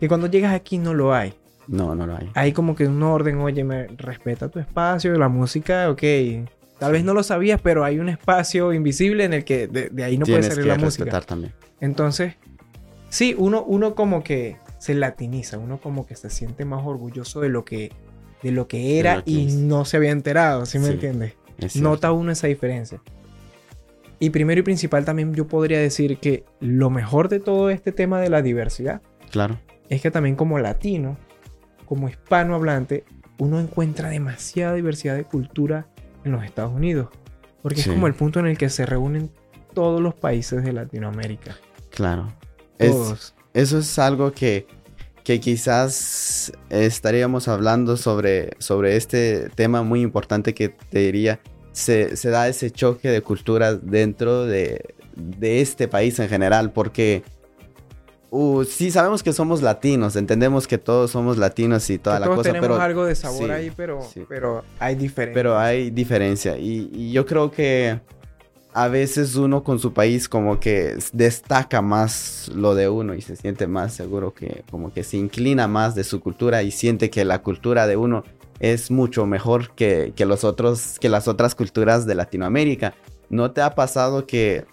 que 0.00 0.06
cuando 0.08 0.26
llegas 0.26 0.52
aquí 0.52 0.76
no 0.76 0.92
lo 0.92 1.14
hay. 1.14 1.32
No, 1.66 1.94
no 1.94 2.06
lo 2.06 2.14
hay. 2.14 2.30
Hay 2.34 2.52
como 2.52 2.76
que 2.76 2.86
un 2.86 3.02
orden, 3.02 3.38
oye, 3.38 3.64
me 3.64 3.86
respeta 3.86 4.50
tu 4.50 4.58
espacio, 4.58 5.16
la 5.16 5.28
música, 5.28 5.88
ok. 5.90 6.02
Tal 6.78 6.92
vez 6.92 7.04
no 7.04 7.14
lo 7.14 7.22
sabías, 7.22 7.58
pero 7.62 7.84
hay 7.84 7.98
un 8.00 8.10
espacio 8.10 8.74
invisible 8.74 9.24
en 9.24 9.32
el 9.32 9.44
que 9.44 9.66
de, 9.66 9.88
de 9.88 10.04
ahí 10.04 10.18
no 10.18 10.26
puede 10.26 10.40
Tienes 10.40 10.48
salir 10.54 10.64
que 10.64 10.68
la 10.68 10.84
música. 10.84 11.04
respetar 11.04 11.24
también. 11.24 11.52
Entonces, 11.80 12.34
sí, 13.08 13.34
uno, 13.38 13.62
uno 13.64 13.94
como 13.94 14.22
que 14.22 14.56
se 14.78 14.94
latiniza, 14.94 15.58
uno 15.58 15.78
como 15.78 16.06
que 16.06 16.14
se 16.16 16.30
siente 16.30 16.64
más 16.64 16.84
orgulloso 16.86 17.40
de 17.40 17.48
lo 17.48 17.64
que, 17.64 17.90
de 18.42 18.50
lo 18.52 18.68
que 18.68 18.98
era 18.98 19.16
lo 19.16 19.24
que 19.24 19.30
y 19.30 19.46
es. 19.48 19.54
no 19.54 19.84
se 19.84 19.96
había 19.96 20.10
enterado, 20.12 20.66
¿sí 20.66 20.78
me 20.78 20.86
Sí. 20.86 20.92
entiendes? 20.92 21.34
Nota 21.74 22.12
uno 22.12 22.30
esa 22.30 22.46
diferencia. 22.46 23.00
Y 24.20 24.30
primero 24.30 24.60
y 24.60 24.62
principal 24.62 25.04
también 25.04 25.34
yo 25.34 25.46
podría 25.48 25.78
decir 25.78 26.18
que 26.18 26.44
lo 26.60 26.90
mejor 26.90 27.28
de 27.28 27.40
todo 27.40 27.70
este 27.70 27.92
tema 27.92 28.20
de 28.20 28.30
la 28.30 28.42
diversidad 28.42 29.00
Claro. 29.30 29.58
es 29.88 30.00
que 30.02 30.10
también 30.10 30.34
como 30.36 30.58
latino, 30.58 31.16
como 31.86 32.08
hispanohablante, 32.08 33.04
uno 33.38 33.60
encuentra 33.60 34.08
demasiada 34.10 34.74
diversidad 34.74 35.14
de 35.16 35.24
cultura 35.24 35.86
en 36.24 36.32
los 36.32 36.44
Estados 36.44 36.72
Unidos. 36.72 37.08
Porque 37.62 37.80
Sí. 37.82 37.90
es 37.90 37.94
como 37.94 38.06
el 38.06 38.14
punto 38.14 38.40
en 38.40 38.46
el 38.46 38.58
que 38.58 38.68
se 38.70 38.86
reúnen 38.86 39.30
todos 39.74 40.00
los 40.00 40.14
países 40.14 40.62
de 40.64 40.72
Latinoamérica. 40.72 41.56
Claro. 41.90 42.32
Es- 42.78 43.34
eso 43.54 43.78
es 43.78 43.98
algo 43.98 44.32
que, 44.32 44.66
que 45.24 45.40
quizás 45.40 46.52
estaríamos 46.70 47.48
hablando 47.48 47.96
sobre, 47.96 48.50
sobre 48.58 48.96
este 48.96 49.48
tema 49.54 49.82
muy 49.82 50.00
importante 50.02 50.54
que 50.54 50.68
te 50.68 51.00
diría, 51.00 51.40
se, 51.72 52.16
se 52.16 52.30
da 52.30 52.48
ese 52.48 52.70
choque 52.70 53.08
de 53.08 53.22
culturas 53.22 53.78
dentro 53.82 54.44
de, 54.46 54.94
de 55.16 55.60
este 55.60 55.88
país 55.88 56.18
en 56.18 56.28
general, 56.28 56.72
porque 56.72 57.22
uh, 58.30 58.64
sí 58.64 58.90
sabemos 58.90 59.22
que 59.22 59.32
somos 59.32 59.62
latinos, 59.62 60.16
entendemos 60.16 60.66
que 60.66 60.78
todos 60.78 61.10
somos 61.10 61.36
latinos 61.38 61.88
y 61.90 61.98
toda 61.98 62.16
Que 62.16 62.20
la 62.20 62.26
todos 62.26 62.36
cosa, 62.38 62.48
tenemos 62.50 62.68
pero, 62.68 62.80
algo 62.80 63.04
de 63.06 63.14
sabor 63.14 63.44
sí, 63.46 63.50
ahí, 63.50 63.72
pero, 63.76 64.02
sí. 64.02 64.24
pero 64.28 64.64
hay 64.78 64.94
diferencias. 64.94 65.34
pero 65.34 65.58
hay 65.58 65.90
diferencia. 65.90 66.58
Y, 66.58 66.90
y 66.92 67.12
yo 67.12 67.24
creo 67.26 67.50
que 67.50 68.00
a 68.74 68.88
veces 68.88 69.34
uno 69.34 69.64
con 69.64 69.78
su 69.78 69.92
país 69.92 70.28
como 70.28 70.60
que 70.60 70.96
destaca 71.12 71.82
más 71.82 72.50
lo 72.54 72.74
de 72.74 72.88
uno 72.88 73.14
y 73.14 73.22
se 73.22 73.36
siente 73.36 73.66
más 73.66 73.94
seguro 73.94 74.34
que 74.34 74.64
como 74.70 74.92
que 74.92 75.04
se 75.04 75.16
inclina 75.16 75.66
más 75.68 75.94
de 75.94 76.04
su 76.04 76.20
cultura 76.20 76.62
y 76.62 76.70
siente 76.70 77.10
que 77.10 77.24
la 77.24 77.42
cultura 77.42 77.86
de 77.86 77.96
uno 77.96 78.24
es 78.60 78.90
mucho 78.90 79.26
mejor 79.26 79.70
que, 79.74 80.12
que 80.14 80.26
los 80.26 80.44
otros 80.44 80.98
que 80.98 81.08
las 81.08 81.28
otras 81.28 81.54
culturas 81.54 82.06
de 82.06 82.14
Latinoamérica. 82.14 82.94
¿No 83.30 83.52
te 83.52 83.62
ha 83.62 83.74
pasado 83.74 84.26
que 84.26 84.66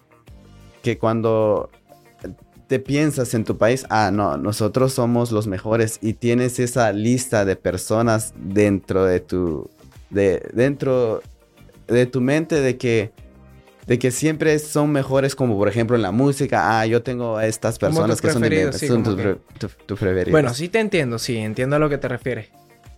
que 0.81 0.97
cuando 0.97 1.69
te 2.67 2.79
piensas 2.79 3.33
en 3.33 3.43
tu 3.43 3.57
país, 3.57 3.85
ah, 3.89 4.11
no, 4.11 4.37
nosotros 4.37 4.93
somos 4.93 5.31
los 5.31 5.47
mejores 5.47 5.99
y 6.01 6.13
tienes 6.13 6.59
esa 6.59 6.91
lista 6.93 7.45
de 7.45 7.55
personas 7.55 8.33
dentro 8.37 9.05
de 9.05 9.19
tu 9.19 9.69
de 10.09 10.47
dentro 10.53 11.21
de 11.87 12.05
tu 12.07 12.21
mente 12.21 12.61
de 12.61 12.77
que 12.77 13.11
de 13.87 13.99
que 13.99 14.11
siempre 14.11 14.57
son 14.59 14.91
mejores 14.91 15.35
como 15.35 15.57
por 15.57 15.67
ejemplo 15.67 15.95
en 15.95 16.01
la 16.01 16.11
música, 16.11 16.79
ah, 16.79 16.85
yo 16.85 17.03
tengo 17.03 17.37
a 17.37 17.45
estas 17.45 17.77
personas 17.77 18.19
que 18.21 18.31
son, 18.31 18.41
de 18.41 18.73
sí, 18.73 18.87
son 18.87 19.03
tus, 19.03 19.15
que- 19.15 19.37
tu- 19.59 19.67
tu 19.85 19.95
preferidos. 19.95 20.31
Bueno, 20.31 20.53
sí 20.53 20.69
te 20.69 20.79
entiendo, 20.79 21.19
sí, 21.19 21.37
entiendo 21.37 21.75
a 21.75 21.79
lo 21.79 21.89
que 21.89 21.97
te 21.97 22.07
refieres. 22.07 22.49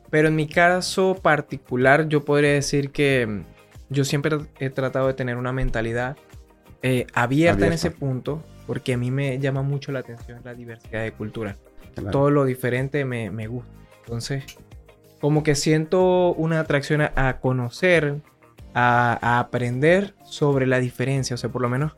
Pero 0.10 0.30
en 0.30 0.36
mi 0.38 0.48
caso 0.48 1.16
particular, 1.22 2.08
yo 2.08 2.24
podría 2.24 2.54
decir 2.54 2.92
que 2.92 3.28
mm, 3.28 3.44
yo 3.90 4.06
siempre 4.06 4.38
he 4.60 4.70
tratado 4.70 5.08
de 5.08 5.14
tener 5.14 5.36
una 5.38 5.52
mentalidad 5.52 6.16
eh, 6.84 7.08
abierta, 7.14 7.58
en 7.66 7.74
Abierta. 7.74 7.76
ese 7.76 7.92
punto, 7.92 8.42
porque 8.66 8.94
a 8.94 8.98
mí 8.98 9.12
me 9.12 9.40
llama 9.40 9.64
mucho 9.64 9.92
la 9.92 10.00
atención 10.00 10.40
la 10.46 10.54
diversidad 10.54 11.04
de 11.04 11.12
cultura. 11.12 11.58
Claro. 11.96 12.12
Todo 12.12 12.30
lo 12.32 12.46
diferente 12.46 13.04
me, 13.04 13.32
me 13.32 13.48
gusta. 13.48 13.72
Entonces, 14.06 14.44
como 15.20 15.44
que 15.44 15.56
siento 15.56 16.34
una 16.36 16.60
atracción 16.62 17.02
a, 17.02 17.12
a 17.16 17.40
conocer, 17.40 18.16
a, 18.78 19.18
a 19.22 19.40
aprender 19.40 20.14
sobre 20.24 20.68
la 20.68 20.80
diferencia. 20.80 21.34
O 21.34 21.38
sea, 21.38 21.50
por 21.50 21.62
lo 21.62 21.70
menos, 21.70 21.96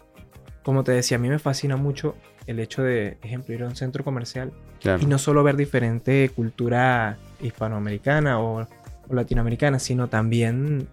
como 0.64 0.84
te 0.84 0.92
decía, 0.94 1.18
a 1.18 1.20
mí 1.20 1.28
me 1.30 1.40
fascina 1.40 1.76
mucho 1.76 2.16
el 2.48 2.60
hecho 2.60 2.82
de, 2.82 3.18
ejemplo, 3.22 3.54
ir 3.54 3.64
a 3.64 3.68
un 3.68 3.76
centro 3.76 4.04
comercial 4.04 4.52
Claro. 4.80 5.04
y 5.04 5.08
no 5.08 5.18
solo 5.18 5.44
ver 5.44 5.58
diferente 5.58 6.32
cultura 6.34 7.18
hispanoamericana 7.42 8.40
o, 8.40 8.62
o 8.62 9.14
latinoamericana, 9.14 9.78
sino 9.78 10.08
también 10.08 10.88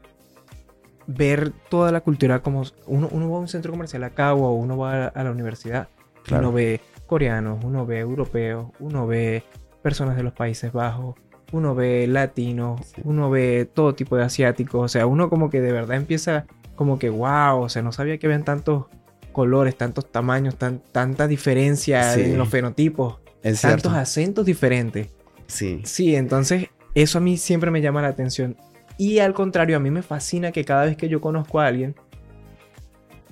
ver 1.07 1.53
toda 1.71 1.93
la 1.93 2.01
cultura 2.01 2.41
como 2.41 2.65
uno, 2.87 3.09
uno 3.13 3.31
va 3.31 3.37
a 3.37 3.41
un 3.41 3.49
centro 3.49 3.73
comercial 3.73 4.03
acá 4.05 4.35
o 4.35 4.53
uno 4.55 4.77
va 4.77 5.07
a, 5.07 5.25
la 5.25 5.31
universidad. 5.31 5.89
Uno 6.31 6.53
ve 6.53 6.81
coreanos, 7.07 7.63
uno 7.65 7.87
ve 7.87 8.01
europeos, 8.01 8.73
uno 8.81 9.07
ve 9.07 9.45
personas 9.83 10.17
de 10.17 10.25
los 10.25 10.33
Países 10.33 10.73
Bajos, 10.73 11.15
uno 11.53 11.75
ve 11.75 12.07
latinos, 12.07 12.81
uno 13.05 13.31
ve 13.31 13.69
todo 13.73 13.95
tipo 13.95 14.17
de 14.17 14.25
asiáticos. 14.25 14.85
O 14.85 14.89
sea, 14.89 15.07
uno 15.07 15.31
como 15.31 15.51
que 15.51 15.61
de 15.61 15.73
verdad 15.73 15.97
empieza 15.97 16.47
como 16.75 16.99
que, 16.99 17.09
wow, 17.09 17.61
o 17.61 17.69
sea, 17.69 17.83
no 17.83 17.93
sabía 17.93 18.19
que 18.19 18.27
habían 18.27 18.45
tantos 18.45 18.87
colores, 19.33 19.77
tantos 19.77 20.11
tamaños, 20.11 20.57
tan, 20.57 20.81
tanta 20.93 21.29
diferencia 21.29 22.15
en 22.15 22.39
los 22.39 22.49
fenotipos, 22.49 23.19
tantos 23.61 23.93
acentos 23.93 24.47
diferentes. 24.47 25.09
Sí. 25.47 25.83
Sí, 25.85 26.17
entonces 26.17 26.69
eso 26.95 27.19
a 27.19 27.21
mí 27.21 27.37
siempre 27.37 27.71
me 27.71 27.81
llama 27.81 28.03
la 28.03 28.09
atención. 28.09 28.57
Y 28.99 29.19
al 29.19 29.35
contrario, 29.35 29.77
a 29.77 29.81
mí 29.81 29.91
me 29.91 30.03
fascina 30.03 30.53
que 30.53 30.65
cada 30.65 30.87
vez 30.87 30.97
que 30.97 31.09
yo 31.09 31.21
conozco 31.21 31.61
a 31.61 31.67
alguien, 31.67 31.95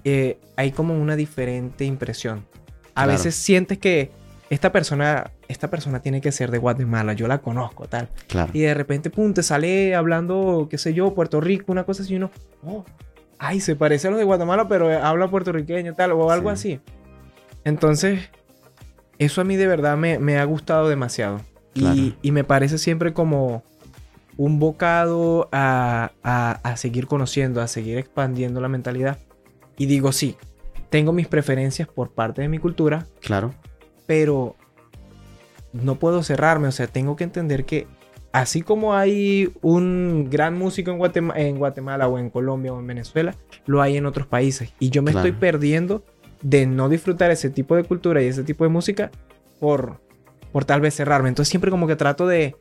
eh, 0.04 0.38
hay 0.56 0.72
como 0.72 1.00
una 1.00 1.16
diferente 1.16 1.84
impresión. 1.86 2.44
A 2.94 3.06
veces 3.06 3.34
sientes 3.34 3.78
que 3.78 4.10
esta 4.50 4.72
persona, 4.72 5.30
esta 5.48 5.70
persona 5.70 6.00
tiene 6.00 6.20
que 6.20 6.32
ser 6.32 6.50
de 6.50 6.58
Guatemala, 6.58 7.14
yo 7.14 7.26
la 7.28 7.38
conozco, 7.38 7.86
tal. 7.86 8.08
Y 8.52 8.60
de 8.60 8.74
repente, 8.74 9.10
pum, 9.10 9.32
te 9.32 9.42
sale 9.42 9.94
hablando, 9.94 10.68
qué 10.70 10.78
sé 10.78 10.94
yo, 10.94 11.14
Puerto 11.14 11.40
Rico, 11.40 11.72
una 11.72 11.84
cosa 11.84 12.02
así, 12.02 12.12
y 12.12 12.16
uno, 12.16 12.30
oh, 12.64 12.84
ay, 13.38 13.60
se 13.60 13.76
parece 13.76 14.08
a 14.08 14.10
los 14.10 14.18
de 14.18 14.24
Guatemala, 14.24 14.68
pero 14.68 14.90
habla 15.02 15.28
puertorriqueño, 15.28 15.94
tal, 15.94 16.12
o 16.12 16.30
algo 16.30 16.50
así. 16.50 16.80
Entonces, 17.64 18.30
eso 19.18 19.40
a 19.40 19.44
mí 19.44 19.56
de 19.56 19.66
verdad 19.66 19.96
me, 19.96 20.38
ha 20.38 20.44
gustado 20.44 20.88
demasiado. 20.88 21.40
Y, 21.74 22.14
y, 22.22 22.30
me 22.30 22.44
parece 22.44 22.78
siempre 22.78 23.12
como 23.12 23.64
un 24.36 24.60
bocado 24.60 25.48
a, 25.50 26.12
a, 26.22 26.76
seguir 26.76 27.06
conociendo, 27.06 27.60
a 27.60 27.66
seguir 27.66 27.98
expandiendo 27.98 28.60
la 28.60 28.68
mentalidad. 28.68 29.18
Y 29.76 29.86
digo, 29.86 30.12
sí, 30.12 30.36
tengo 30.90 31.12
mis 31.12 31.26
preferencias 31.26 31.88
por 31.88 32.12
parte 32.12 32.42
de 32.42 32.48
mi 32.48 32.58
cultura. 32.58 33.06
Claro. 33.20 33.54
Pero 34.06 34.56
no 35.72 35.96
puedo 35.96 36.22
cerrarme, 36.22 36.68
o 36.68 36.72
sea, 36.72 36.86
tengo 36.86 37.16
que 37.16 37.24
entender 37.24 37.64
que 37.64 37.86
así 38.32 38.62
como 38.62 38.94
hay 38.94 39.52
un 39.62 40.28
gran 40.30 40.58
músico 40.58 40.90
en, 40.90 40.98
Guatemala, 40.98 41.40
en 41.40 41.58
Guatemala 41.58 42.08
o 42.08 42.18
en 42.18 42.30
Colombia 42.30 42.72
o 42.72 42.80
en 42.80 42.86
Venezuela, 42.86 43.34
lo 43.66 43.80
hay 43.80 43.96
en 43.96 44.06
otros 44.06 44.26
países. 44.26 44.72
Y 44.78 44.90
yo 44.90 45.02
me 45.02 45.12
estoy 45.12 45.32
perdiendo 45.32 46.04
de 46.42 46.66
no 46.66 46.88
disfrutar 46.88 47.30
ese 47.30 47.48
tipo 47.50 47.76
de 47.76 47.84
cultura 47.84 48.22
y 48.22 48.26
ese 48.26 48.44
tipo 48.44 48.64
de 48.64 48.70
música 48.70 49.10
por, 49.60 50.00
por 50.52 50.64
tal 50.64 50.80
vez 50.80 50.94
cerrarme. 50.94 51.28
Entonces 51.28 51.50
siempre 51.50 51.70
como 51.70 51.86
que 51.86 51.96
trato 51.96 52.26
de, 52.26 52.56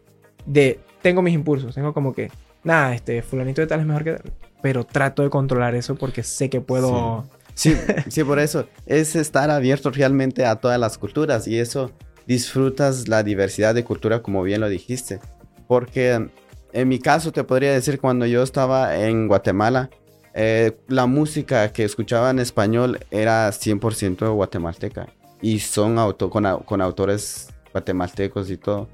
de 0.45 0.79
tengo 1.01 1.21
mis 1.21 1.33
impulsos, 1.33 1.75
tengo 1.75 1.93
como 1.93 2.13
que, 2.13 2.31
nada, 2.63 2.93
este, 2.93 3.21
fulanito 3.21 3.61
de 3.61 3.67
tal 3.67 3.79
es 3.79 3.85
mejor 3.85 4.03
que 4.03 4.17
pero 4.61 4.85
trato 4.85 5.23
de 5.23 5.29
controlar 5.29 5.75
eso 5.75 5.95
porque 5.95 6.23
sé 6.23 6.49
que 6.49 6.61
puedo... 6.61 7.25
Sí. 7.29 7.42
sí, 8.09 8.23
por 8.23 8.39
eso 8.39 8.67
es 8.85 9.15
estar 9.15 9.49
abierto 9.49 9.91
realmente 9.91 10.45
a 10.45 10.55
todas 10.55 10.79
las 10.79 10.97
culturas 10.97 11.47
y 11.47 11.59
eso 11.59 11.91
disfrutas 12.25 13.07
la 13.07 13.23
diversidad 13.23 13.75
de 13.75 13.83
cultura 13.83 14.21
como 14.21 14.43
bien 14.43 14.61
lo 14.61 14.69
dijiste. 14.69 15.19
Porque 15.67 16.29
en 16.71 16.87
mi 16.87 16.99
caso 16.99 17.31
te 17.31 17.43
podría 17.43 17.73
decir 17.73 17.99
cuando 17.99 18.25
yo 18.25 18.43
estaba 18.43 18.97
en 18.97 19.27
Guatemala, 19.27 19.89
eh, 20.33 20.77
la 20.87 21.05
música 21.05 21.71
que 21.71 21.83
escuchaba 21.83 22.31
en 22.31 22.39
español 22.39 22.99
era 23.11 23.49
100% 23.49 24.33
guatemalteca 24.33 25.07
y 25.41 25.59
son 25.59 25.99
auto, 25.99 26.29
con, 26.29 26.45
con 26.65 26.81
autores 26.81 27.49
guatemaltecos 27.71 28.49
y 28.49 28.57
todo 28.57 28.87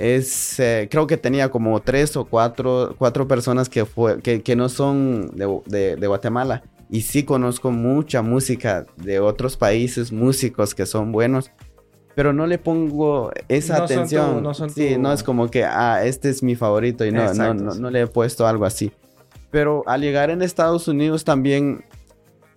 es, 0.00 0.58
eh, 0.58 0.88
creo 0.90 1.06
que 1.06 1.18
tenía 1.18 1.50
como 1.50 1.80
tres 1.80 2.16
o 2.16 2.24
cuatro, 2.24 2.94
cuatro 2.98 3.28
personas 3.28 3.68
que, 3.68 3.84
fue, 3.84 4.20
que, 4.22 4.42
que 4.42 4.56
no 4.56 4.68
son 4.70 5.30
de, 5.36 5.96
de, 5.96 6.06
Guatemala. 6.06 6.62
Y 6.90 7.02
sí 7.02 7.22
conozco 7.22 7.70
mucha 7.70 8.22
música 8.22 8.86
de 8.96 9.20
otros 9.20 9.56
países, 9.56 10.10
músicos 10.10 10.74
que 10.74 10.86
son 10.86 11.12
buenos, 11.12 11.52
pero 12.14 12.32
no 12.32 12.46
le 12.46 12.58
pongo 12.58 13.30
esa 13.48 13.84
atención. 13.84 14.42
no 14.42 14.54
son 14.54 14.70
sí, 14.70 14.96
no 14.98 15.12
es 15.12 15.22
como 15.22 15.48
que, 15.48 15.64
ah, 15.64 16.04
este 16.04 16.28
es 16.28 16.42
mi 16.42 16.56
favorito 16.56 17.04
y 17.04 17.12
no, 17.12 17.32
no, 17.32 17.54
no, 17.54 17.74
no, 17.74 17.90
le 17.90 18.02
he 18.02 18.06
puesto 18.06 18.46
algo 18.46 18.64
así. 18.64 18.92
Pero 19.50 19.84
al 19.86 20.00
llegar 20.00 20.30
en 20.30 20.42
Estados 20.42 20.88
Unidos 20.88 21.24
también 21.24 21.84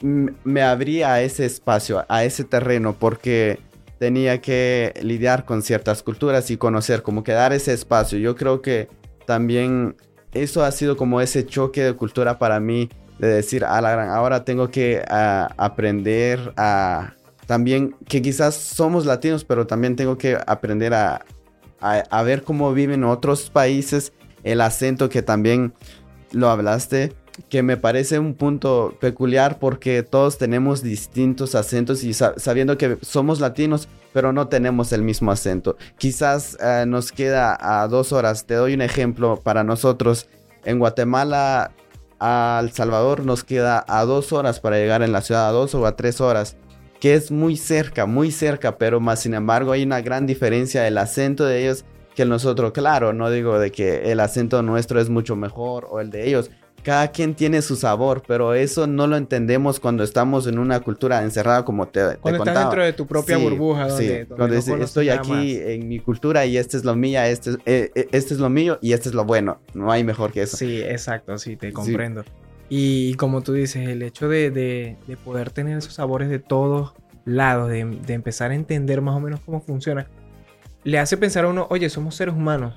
me 0.02 0.62
abría 0.62 1.14
a 1.14 1.22
ese 1.22 1.46
espacio, 1.46 2.04
a 2.10 2.24
ese 2.24 2.44
terreno, 2.44 2.96
porque 3.00 3.60
tenía 4.00 4.42
que 4.42 4.94
lidiar 5.02 5.46
con 5.46 5.62
ciertas 5.62 6.04
culturas 6.04 6.52
y 6.52 6.58
conocer, 6.58 7.04
como 7.04 7.24
que 7.24 7.32
dar 7.32 7.54
ese 7.54 7.72
espacio. 7.74 8.18
Yo 8.20 8.36
creo 8.36 8.62
que 8.62 8.90
también 9.26 9.96
eso 10.34 10.64
ha 10.64 10.72
sido 10.72 10.98
como 10.98 11.22
ese 11.22 11.46
choque 11.46 11.84
de 11.84 11.94
cultura 11.94 12.38
para 12.38 12.60
mí, 12.60 12.90
de 13.24 13.36
decir, 13.36 13.66
a 13.66 13.80
la 13.82 13.92
gran, 13.92 14.10
ahora 14.10 14.44
tengo 14.46 14.70
que 14.70 15.04
aprender 15.08 16.54
a 16.58 17.14
también, 17.46 17.96
que 18.08 18.22
quizás 18.22 18.56
somos 18.56 19.06
latinos, 19.06 19.44
pero 19.44 19.68
también 19.68 19.96
tengo 19.96 20.18
que 20.18 20.38
aprender 20.48 20.94
a, 20.94 21.26
a 21.80 22.24
ver 22.24 22.44
cómo 22.44 22.74
viven 22.74 23.04
otros 23.04 23.50
países, 23.50 24.14
el 24.44 24.62
acento 24.62 25.10
que 25.10 25.22
también 25.22 25.74
lo 26.32 26.50
hablaste 26.50 27.14
que 27.50 27.64
me 27.64 27.78
parece 27.78 28.20
un 28.20 28.36
punto 28.36 28.96
peculiar 29.00 29.60
porque 29.60 30.04
todos 30.04 30.38
tenemos 30.38 30.84
distintos 30.84 31.56
acentos 31.56 32.04
y 32.04 32.14
sabiendo 32.14 32.78
que 32.78 32.98
somos 33.02 33.40
latinos, 33.40 33.88
pero 34.12 34.32
no 34.34 34.48
tenemos 34.48 34.92
el 34.94 35.02
mismo 35.02 35.32
acento. 35.32 35.78
Quizás 35.98 36.58
eh, 36.62 36.86
nos 36.88 37.12
queda 37.12 37.58
a 37.60 37.88
dos 37.88 38.12
horas. 38.12 38.46
Te 38.46 38.56
doy 38.56 38.74
un 38.74 38.82
ejemplo 38.82 39.40
para 39.42 39.64
nosotros. 39.64 40.28
En 40.66 40.80
Guatemala 40.80 41.72
a 42.26 42.62
El 42.64 42.72
Salvador 42.72 43.26
nos 43.26 43.44
queda 43.44 43.84
a 43.86 44.06
dos 44.06 44.32
horas 44.32 44.62
para 44.62 44.78
llegar 44.78 45.04
en 45.04 45.12
la 45.12 45.22
ciudad, 45.22 45.50
a 45.50 45.52
dos 45.52 45.76
o 45.76 45.86
a 45.86 45.98
tres 45.98 46.22
horas, 46.22 46.56
que 47.02 47.16
es 47.16 47.32
muy 47.32 47.58
cerca, 47.58 48.06
muy 48.06 48.32
cerca, 48.32 48.78
pero 48.78 49.02
más 49.02 49.20
sin 49.20 49.34
embargo 49.34 49.74
hay 49.74 49.84
una 49.84 50.00
gran 50.00 50.26
diferencia 50.26 50.84
del 50.84 50.98
acento 50.98 51.44
de 51.44 51.64
ellos 51.64 51.84
que 52.16 52.22
el 52.22 52.30
nosotros. 52.30 52.72
Claro, 52.72 53.12
no 53.12 53.30
digo 53.30 53.60
de 53.60 53.74
que 53.74 54.10
el 54.10 54.22
acento 54.22 54.64
nuestro 54.64 55.02
es 55.02 55.10
mucho 55.10 55.36
mejor 55.36 55.86
o 55.92 56.00
el 56.00 56.12
de 56.12 56.26
ellos, 56.26 56.50
cada 56.84 57.08
quien 57.12 57.34
tiene 57.34 57.62
su 57.62 57.76
sabor, 57.76 58.24
pero 58.28 58.54
eso 58.54 58.86
no 58.86 59.08
lo 59.08 59.16
entendemos 59.16 59.80
cuando 59.80 60.04
estamos 60.04 60.46
en 60.48 60.60
una 60.60 60.82
cultura 60.82 61.24
encerrada 61.24 61.64
como 61.64 61.88
te, 61.88 62.18
cuando 62.18 62.44
estás 62.44 62.60
dentro 62.60 62.84
de 62.84 62.94
tu 62.94 63.08
propia 63.08 63.38
burbuja, 63.38 63.88
donde, 63.88 64.62
sí. 64.62 64.74
estoy 64.80 65.10
aquí 65.10 65.58
en 65.58 65.88
mi 65.88 66.00
cultura 66.00 66.46
y 66.46 66.58
esta 66.58 66.78
es 66.78 66.84
lo 66.84 66.96
mía, 66.96 67.30
este, 67.30 67.52
eh, 67.66 67.92
eh, 67.96 68.08
este, 68.12 68.34
es 68.34 68.40
lo 68.40 68.50
mío 68.50 68.78
y 68.82 68.94
este 68.94 69.10
es 69.10 69.16
lo 69.16 69.24
bueno. 69.26 69.60
No 69.74 69.92
hay 69.92 70.04
mejor 70.04 70.32
que 70.32 70.44
eso. 70.44 70.58
Sí, 70.58 70.82
exacto, 70.82 71.38
sí, 71.38 71.56
te 71.56 71.72
comprendo. 71.72 72.24
Y 72.70 73.14
como 73.16 73.42
tú 73.42 73.54
dices, 73.54 73.88
el 73.88 74.02
hecho 74.02 74.28
de, 74.28 74.52
de, 74.52 75.18
poder 75.24 75.52
tener 75.52 75.78
esos 75.78 75.94
sabores 75.94 76.30
de 76.30 76.40
todos 76.40 76.94
lados, 77.26 77.70
de, 77.70 77.86
de 77.86 78.14
empezar 78.14 78.52
a 78.52 78.56
entender 78.56 79.02
más 79.02 79.16
o 79.16 79.20
menos 79.20 79.40
cómo 79.46 79.62
funciona, 79.62 80.08
le 80.84 81.00
hace 81.00 81.16
pensar 81.16 81.46
a 81.46 81.48
uno, 81.48 81.68
oye, 81.70 81.90
somos 81.90 82.16
seres 82.16 82.36
humanos 82.36 82.76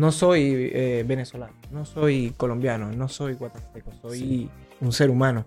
no 0.00 0.12
soy 0.12 0.70
eh, 0.72 1.04
venezolano, 1.06 1.52
no 1.70 1.84
soy 1.84 2.32
colombiano, 2.38 2.90
no 2.90 3.06
soy 3.06 3.34
guatemalteco, 3.34 3.92
soy 4.00 4.48
un 4.80 4.92
ser 4.92 5.10
humano. 5.10 5.44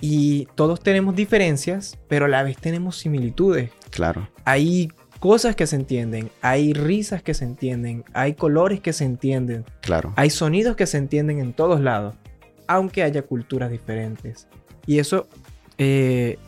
Y 0.00 0.48
todos 0.54 0.80
tenemos 0.80 1.14
diferencias, 1.14 1.98
pero 2.08 2.24
a 2.24 2.28
la 2.28 2.42
vez 2.42 2.56
tenemos 2.56 2.96
similitudes. 2.96 3.70
Claro. 3.90 4.26
Hay 4.46 4.90
cosas 5.20 5.54
que 5.54 5.66
se 5.66 5.76
entienden, 5.76 6.30
hay 6.40 6.72
risas 6.72 7.22
que 7.22 7.34
se 7.34 7.44
entienden, 7.44 8.04
hay 8.14 8.32
colores 8.32 8.80
que 8.80 8.94
se 8.94 9.04
entienden. 9.04 9.66
Claro. 9.82 10.14
Hay 10.16 10.30
sonidos 10.30 10.76
que 10.76 10.86
se 10.86 10.96
entienden 10.96 11.38
en 11.40 11.52
todos 11.52 11.78
lados, 11.82 12.14
aunque 12.66 13.02
haya 13.02 13.20
culturas 13.20 13.70
diferentes. 13.70 14.48
Y 14.86 14.98
eso, 14.98 15.28
eh, 15.76 16.38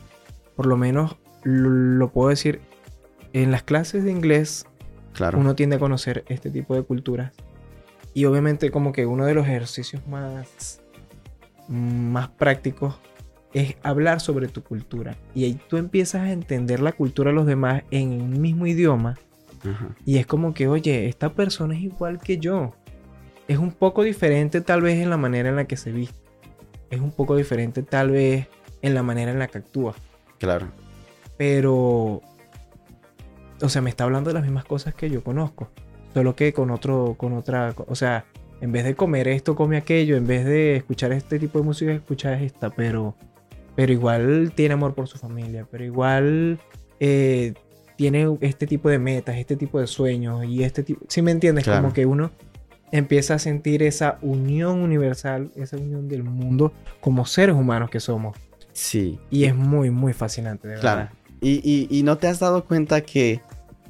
por 0.55 0.65
lo 0.65 0.79
menos, 0.79 1.17
lo 1.45 2.11
puedo 2.11 2.31
decir, 2.31 2.63
en 3.35 3.51
las 3.51 3.63
clases 3.63 4.05
de 4.05 4.11
inglés 4.11 4.65
uno 5.35 5.55
tiende 5.55 5.77
a 5.77 5.79
conocer 5.79 6.25
este 6.29 6.51
tipo 6.51 6.75
de 6.75 6.83
culturas. 6.83 7.33
Y 8.15 8.25
obviamente 8.25 8.71
como 8.71 8.93
que 8.93 9.07
uno 9.07 9.27
de 9.27 9.35
los 9.35 9.47
ejercicios 9.47 10.07
más, 10.07 10.81
más 11.69 12.29
prácticos 12.29 12.99
es 13.53 13.77
hablar 13.83 14.21
sobre 14.21 14.49
tu 14.49 14.63
cultura. 14.63 15.17
Y 15.35 15.45
ahí 15.45 15.59
tú 15.69 15.77
empiezas 15.77 16.23
a 16.23 16.33
entender 16.33 16.81
la 16.81 16.93
cultura 16.93 17.31
de 17.31 17.37
los 17.37 17.47
demás 17.47 17.83
en 17.91 18.21
un 18.21 18.41
mismo 18.41 18.67
idioma. 18.67 19.17
Y 20.05 20.19
es 20.19 20.27
como 20.27 20.55
que, 20.55 20.69
oye, 20.69 21.09
esta 21.09 21.33
persona 21.33 21.75
es 21.75 21.81
igual 21.81 22.21
que 22.21 22.39
yo. 22.39 22.73
Es 23.49 23.59
un 23.59 23.73
poco 23.73 24.03
diferente 24.03 24.61
tal 24.61 24.83
vez 24.83 25.03
en 25.03 25.11
la 25.11 25.17
manera 25.17 25.49
en 25.49 25.57
la 25.57 25.65
que 25.65 25.77
se 25.77 25.91
viste. 25.91 26.21
Es 26.91 27.01
un 27.01 27.11
poco 27.11 27.35
diferente 27.35 27.83
tal 27.83 28.11
vez 28.11 28.47
en 28.83 28.95
la 28.95 29.03
manera 29.03 29.33
en 29.33 29.39
la 29.39 29.49
que 29.49 29.59
actúa. 29.59 29.95
Claro. 30.39 30.69
Pero 31.37 32.23
o 33.61 33.69
sea, 33.69 33.83
me 33.83 33.91
está 33.91 34.05
hablando 34.05 34.31
de 34.31 34.35
las 34.35 34.43
mismas 34.43 34.65
cosas 34.65 34.95
que 34.95 35.11
yo 35.11 35.23
conozco, 35.23 35.71
solo 36.15 36.35
que 36.37 36.53
con 36.53 36.71
otro, 36.71 37.15
con 37.19 37.33
otra, 37.33 37.75
o 37.87 37.95
sea, 37.95 38.25
en 38.61 38.73
vez 38.73 38.85
de 38.85 38.95
comer 38.95 39.29
esto, 39.29 39.55
come 39.55 39.77
aquello, 39.77 40.17
en 40.17 40.27
vez 40.27 40.45
de 40.45 40.77
escuchar 40.77 41.13
este 41.13 41.39
tipo 41.39 41.59
de 41.59 41.65
música, 41.65 41.93
escuchar 41.93 42.43
esta, 42.43 42.71
pero, 42.71 43.15
pero 43.75 43.93
igual 43.93 44.53
tiene 44.55 44.75
amor 44.75 44.95
por 44.95 45.09
su 45.09 45.19
familia, 45.19 45.67
pero 45.71 45.85
igual 45.85 46.59
eh, 47.01 47.55
tiene 47.97 48.37
este 48.41 48.67
tipo 48.67 48.89
de 48.89 48.99
metas, 48.99 49.37
este 49.37 49.57
tipo 49.57 49.81
de 49.81 49.87
sueños 49.87 50.45
y 50.45 50.63
este 50.63 50.83
tipo, 50.83 51.05
si 51.09 51.23
me 51.23 51.31
entiendes, 51.31 51.67
como 51.67 51.93
que 51.93 52.07
uno 52.07 52.31
empieza 52.93 53.35
a 53.35 53.39
sentir 53.39 53.83
esa 53.83 54.19
unión 54.23 54.79
universal, 54.81 55.51
esa 55.57 55.77
unión 55.77 56.09
del 56.09 56.23
mundo 56.23 56.73
como 57.01 57.27
seres 57.27 57.57
humanos 57.57 57.91
que 57.91 58.01
somos. 58.01 58.37
Sí. 58.73 59.19
Y 59.31 59.45
es 59.45 59.55
muy, 59.55 59.91
muy 59.91 60.13
fascinante, 60.13 60.69
de 60.69 60.79
Claro. 60.79 61.09
Y, 61.49 62.03
no 62.03 62.19
te 62.19 62.27
has 62.27 62.41
dado 62.41 62.65
cuenta 62.65 63.03
que 63.03 63.41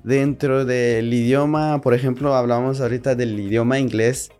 dentro 0.05 0.67
del 0.67 1.13
idioma, 1.13 1.81
por 1.81 1.95
ejemplo, 1.95 2.35
hablamos 2.35 2.83
ahorita 2.83 3.15
del 3.15 3.41
idioma 3.41 3.79
inglés, 3.79 4.31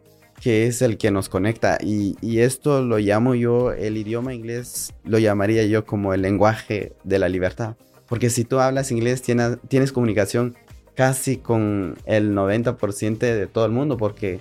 que 0.43 0.67
es 0.67 0.83
el 0.83 0.99
que 0.99 1.11
nos 1.11 1.31
conecta. 1.31 1.79
Y, 1.83 2.17
y 2.21 2.41
esto 2.41 2.83
lo 2.83 2.99
llamo 2.99 3.35
yo, 3.35 3.73
el 3.73 3.97
idioma 3.97 4.35
inglés, 4.35 4.93
lo 5.05 5.19
llamaría 5.19 5.65
yo 5.65 5.87
como 5.87 6.13
el 6.13 6.21
lenguaje 6.21 6.93
de 7.05 7.19
la 7.19 7.31
libertad. 7.31 7.77
Porque 8.07 8.29
si 8.29 8.45
tú 8.45 8.61
hablas 8.61 8.93
inglés, 8.93 9.23
tienes, 9.23 9.57
tienes 9.67 9.93
comunicación 9.93 10.55
casi 10.95 11.39
con 11.39 11.97
el 12.05 12.35
90% 12.35 13.19
de 13.19 13.47
todo 13.47 13.65
el 13.65 13.73
mundo, 13.73 13.97
porque 13.97 14.41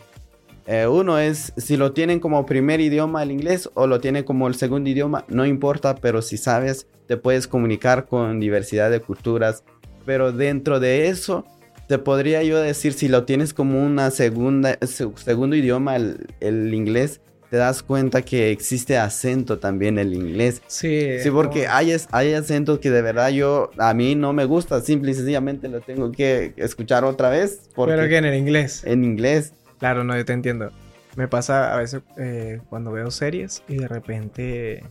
eh, 0.67 0.87
uno 0.87 1.19
es, 1.19 1.53
si 1.57 1.77
lo 1.77 1.91
tienen 1.93 2.19
como 2.19 2.45
primer 2.45 2.81
idioma 2.81 3.21
el 3.23 3.31
inglés 3.31 3.69
o 3.75 3.85
lo 3.87 3.99
tienen 3.99 4.23
como 4.23 4.47
el 4.47 4.55
segundo 4.55 4.89
idioma, 4.89 5.25
no 5.27 5.45
importa, 5.45 5.95
pero 5.95 6.21
si 6.21 6.37
sabes, 6.37 6.87
te 7.07 7.17
puedes 7.17 7.47
comunicar 7.47 8.05
con 8.07 8.39
diversidad 8.39 8.89
de 8.89 8.99
culturas. 8.99 9.63
Pero 10.05 10.31
dentro 10.31 10.79
de 10.79 11.07
eso, 11.09 11.45
te 11.87 11.97
podría 11.99 12.41
yo 12.43 12.59
decir, 12.59 12.93
si 12.93 13.07
lo 13.07 13.25
tienes 13.25 13.53
como 13.53 13.83
una 13.85 14.09
segunda, 14.11 14.77
se- 14.81 15.07
segundo 15.15 15.55
idioma, 15.55 15.95
el, 15.95 16.27
el 16.39 16.73
inglés, 16.73 17.21
te 17.51 17.57
das 17.57 17.83
cuenta 17.83 18.23
que 18.23 18.49
existe 18.51 18.97
acento 18.97 19.59
también 19.59 19.99
el 19.99 20.13
inglés. 20.15 20.63
Sí, 20.65 21.19
Sí, 21.21 21.29
porque 21.29 21.67
hay, 21.67 21.95
hay 22.11 22.33
acentos 22.33 22.79
que 22.79 22.89
de 22.89 23.03
verdad 23.03 23.29
yo, 23.29 23.69
a 23.77 23.93
mí 23.93 24.15
no 24.15 24.33
me 24.33 24.45
gusta, 24.45 24.81
simple 24.81 25.11
y 25.11 25.13
sencillamente 25.13 25.67
lo 25.69 25.79
tengo 25.81 26.11
que 26.11 26.53
escuchar 26.57 27.05
otra 27.05 27.29
vez. 27.29 27.61
Porque 27.75 27.93
Pero 27.93 28.09
que 28.09 28.17
en 28.17 28.25
el 28.25 28.35
inglés. 28.35 28.83
en 28.83 29.03
inglés. 29.03 29.53
Claro, 29.85 30.03
no, 30.03 30.17
yo 30.17 30.25
te 30.25 30.33
entiendo. 30.33 30.71
Me 31.15 31.27
pasa 31.27 31.71
a 31.71 31.77
veces 31.77 32.01
eh, 32.17 32.59
cuando 32.71 32.91
veo 32.91 33.11
series 33.11 33.61
y 33.67 33.75
de 33.77 33.87
repente 33.87 34.83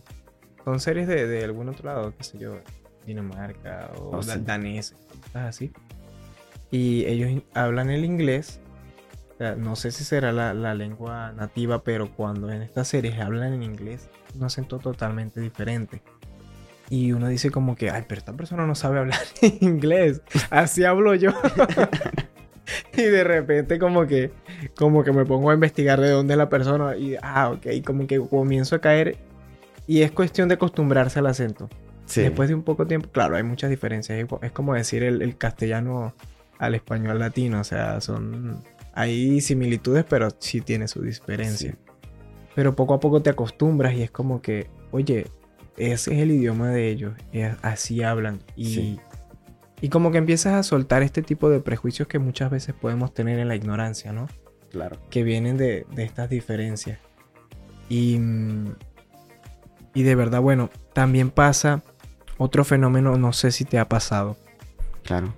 son 0.63 0.79
series 0.79 1.05
de, 1.05 1.27
de 1.27 1.43
algún 1.43 1.67
otro 1.67 1.85
lado, 1.89 2.13
qué 2.17 2.23
sé 2.23 2.37
yo, 2.37 2.59
Dinamarca 3.05 3.91
o 3.97 4.15
Oh, 4.19 4.23
sí. 4.23 4.39
danés, 4.45 4.95
cosas 5.25 5.49
así. 5.49 5.73
Y 6.71 7.03
ellos 7.07 7.43
hablan 7.53 7.89
el 7.89 8.05
inglés. 8.05 8.61
o 9.33 9.37
sea, 9.37 9.55
no 9.55 9.75
sé 9.75 9.91
si 9.91 10.05
será 10.05 10.31
la, 10.31 10.53
la 10.53 10.73
lengua 10.75 11.33
nativa, 11.33 11.83
pero 11.83 12.09
cuando 12.15 12.49
en 12.49 12.61
estas 12.61 12.87
series 12.87 13.19
hablan 13.19 13.51
en 13.51 13.63
inglés, 13.63 14.07
un 14.33 14.45
acento 14.45 14.79
totalmente 14.79 15.41
diferente. 15.41 16.01
Y 16.89 17.11
uno 17.11 17.27
dice 17.27 17.51
como 17.51 17.75
que, 17.75 17.89
ay, 17.89 18.05
pero 18.07 18.19
esta 18.19 18.31
persona 18.31 18.65
no 18.65 18.75
sabe 18.75 18.99
hablar 18.99 19.19
inglés. 19.59 20.21
Así 20.49 20.85
hablo 20.85 21.15
yo. 21.15 21.31
y 22.97 23.01
de 23.03 23.23
repente 23.23 23.77
como 23.79 24.07
que, 24.07 24.31
como 24.75 25.03
que 25.03 25.11
me 25.11 25.25
pongo 25.25 25.51
a 25.51 25.53
investigar 25.53 25.99
de 25.99 26.09
dónde 26.09 26.33
es 26.33 26.37
la 26.37 26.49
persona 26.49 26.95
y, 26.97 27.15
ah, 27.21 27.51
ok, 27.51 27.67
como 27.85 28.07
que 28.07 28.19
comienzo 28.19 28.75
a 28.75 28.79
caer. 28.81 29.17
Y 29.87 30.01
es 30.01 30.11
cuestión 30.11 30.47
de 30.49 30.55
acostumbrarse 30.55 31.19
al 31.19 31.27
acento. 31.27 31.69
Sí. 32.05 32.21
Después 32.21 32.49
de 32.49 32.55
un 32.55 32.63
poco 32.63 32.87
tiempo, 32.87 33.09
claro, 33.11 33.35
hay 33.35 33.43
muchas 33.43 33.69
diferencias. 33.69 34.25
Es, 34.41 34.51
como 34.51 34.73
decir 34.73 35.03
el, 35.03 35.21
el 35.21 35.37
castellano 35.37 36.13
al 36.57 36.75
español 36.75 37.19
latino. 37.19 37.59
O 37.59 37.63
sea, 37.63 38.01
son. 38.01 38.63
Hay 38.93 39.41
similitudes, 39.41 40.05
pero 40.07 40.29
sí 40.39 40.61
tiene 40.61 40.87
su 40.87 41.01
diferencia. 41.01 41.71
Sí. 41.71 41.77
Pero 42.55 42.75
poco 42.75 42.93
a 42.93 42.99
poco 42.99 43.21
te 43.21 43.29
acostumbras 43.29 43.93
y 43.93 44.01
es 44.03 44.09
como 44.11 44.41
que, 44.41 44.67
oye, 44.91 45.27
ese 45.77 46.13
es 46.15 46.19
el 46.21 46.31
idioma 46.31 46.69
de 46.69 46.89
ellos. 46.89 47.13
es- 47.33 47.55
así 47.61 48.01
hablan. 48.01 48.39
Y, 48.55 48.65
Sí. 48.73 48.99
Y 49.81 49.89
como 49.89 50.11
que 50.11 50.17
empiezas 50.17 50.53
a 50.53 50.63
soltar 50.63 51.03
este 51.03 51.21
tipo 51.21 51.49
de 51.49 51.59
prejuicios 51.59 52.07
que 52.07 52.19
muchas 52.19 52.49
veces 52.51 52.73
podemos 52.73 53.13
tener 53.13 53.39
en 53.39 53.47
la 53.47 53.55
ignorancia, 53.55 54.11
¿no? 54.13 54.27
Claro. 54.71 54.97
que 55.09 55.23
vienen 55.23 55.55
de, 55.57 55.85
de 55.93 56.03
estas 56.03 56.29
diferencias. 56.29 56.99
Y, 57.87 58.19
y 59.93 60.03
de 60.03 60.15
verdad, 60.15 60.41
bueno, 60.41 60.69
también 60.91 61.29
pasa 61.29 61.81
otro 62.37 62.65
fenómeno, 62.65 63.15
no 63.17 63.31
sé 63.31 63.51
si 63.51 63.63
te 63.63 63.79
ha 63.79 63.87
pasado, 63.87 64.35
Claro. 65.03 65.33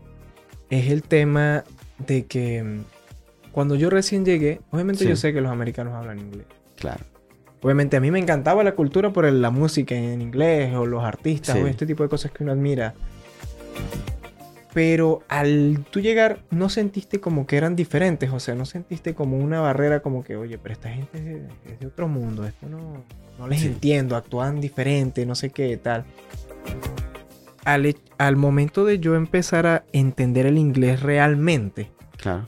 es 0.72 0.90
el 0.90 1.04
tema 1.04 1.64
de 2.00 2.26
que 2.26 2.64
mm, 2.64 2.84
cuando 3.52 3.76
yo 3.76 3.92
recién 3.92 4.26
llegué, 4.26 4.62
obviamente 4.72 5.04
Sí. 5.04 5.10
yo 5.10 5.16
sé 5.16 5.34
que 5.34 5.42
los 5.42 5.52
americanos 5.52 5.94
hablan 5.94 6.18
inglés. 6.20 6.48
Claro. 6.78 7.04
Obviamente 7.62 7.98
a 7.98 8.00
mí 8.00 8.10
me 8.10 8.20
encantaba 8.20 8.64
la 8.64 8.74
cultura 8.74 9.12
por 9.14 9.32
la 9.32 9.50
música 9.52 9.94
en 9.94 10.22
inglés 10.22 10.74
o 10.76 10.86
los 10.88 11.04
artistas 11.04 11.56
Sí. 11.58 11.62
o 11.62 11.68
este 11.68 11.86
tipo 11.86 12.02
de 12.02 12.10
cosas 12.10 12.32
que 12.32 12.44
uno 12.44 12.54
admira. 12.54 12.96
Pero 14.78 15.24
al 15.28 15.84
tú 15.90 16.02
llegar 16.02 16.44
no 16.52 16.70
sentiste 16.70 17.20
como 17.20 17.48
que 17.48 17.58
eran 17.58 17.76
diferentes, 17.76 18.30
o 18.32 18.40
sea, 18.40 18.54
no 18.54 18.64
sentiste 18.68 19.16
como 19.16 19.36
una 19.40 19.60
barrera 19.60 20.02
como 20.02 20.24
que, 20.24 20.36
oye, 20.36 20.60
pero 20.60 20.74
esta 20.74 20.90
gente 20.90 21.18
es 21.18 21.26
de, 21.26 21.48
es 21.74 21.80
de 21.80 21.88
otro 21.88 22.08
mundo, 22.08 22.46
esto 22.46 22.70
no, 22.70 23.04
no 23.40 23.48
les 23.48 23.62
Sí. 23.62 23.66
entiendo, 23.70 24.16
actúan 24.16 24.62
diferente, 24.62 25.26
no 25.26 25.34
sé 25.34 25.50
qué 25.50 25.76
tal. 25.78 26.06
Al, 27.66 27.96
al 28.20 28.36
momento 28.36 28.86
de 28.86 29.00
yo 29.00 29.16
empezar 29.16 29.66
a 29.66 29.84
entender 29.94 30.46
el 30.46 30.60
inglés 30.60 31.02
realmente, 31.02 31.90
Claro. 32.16 32.48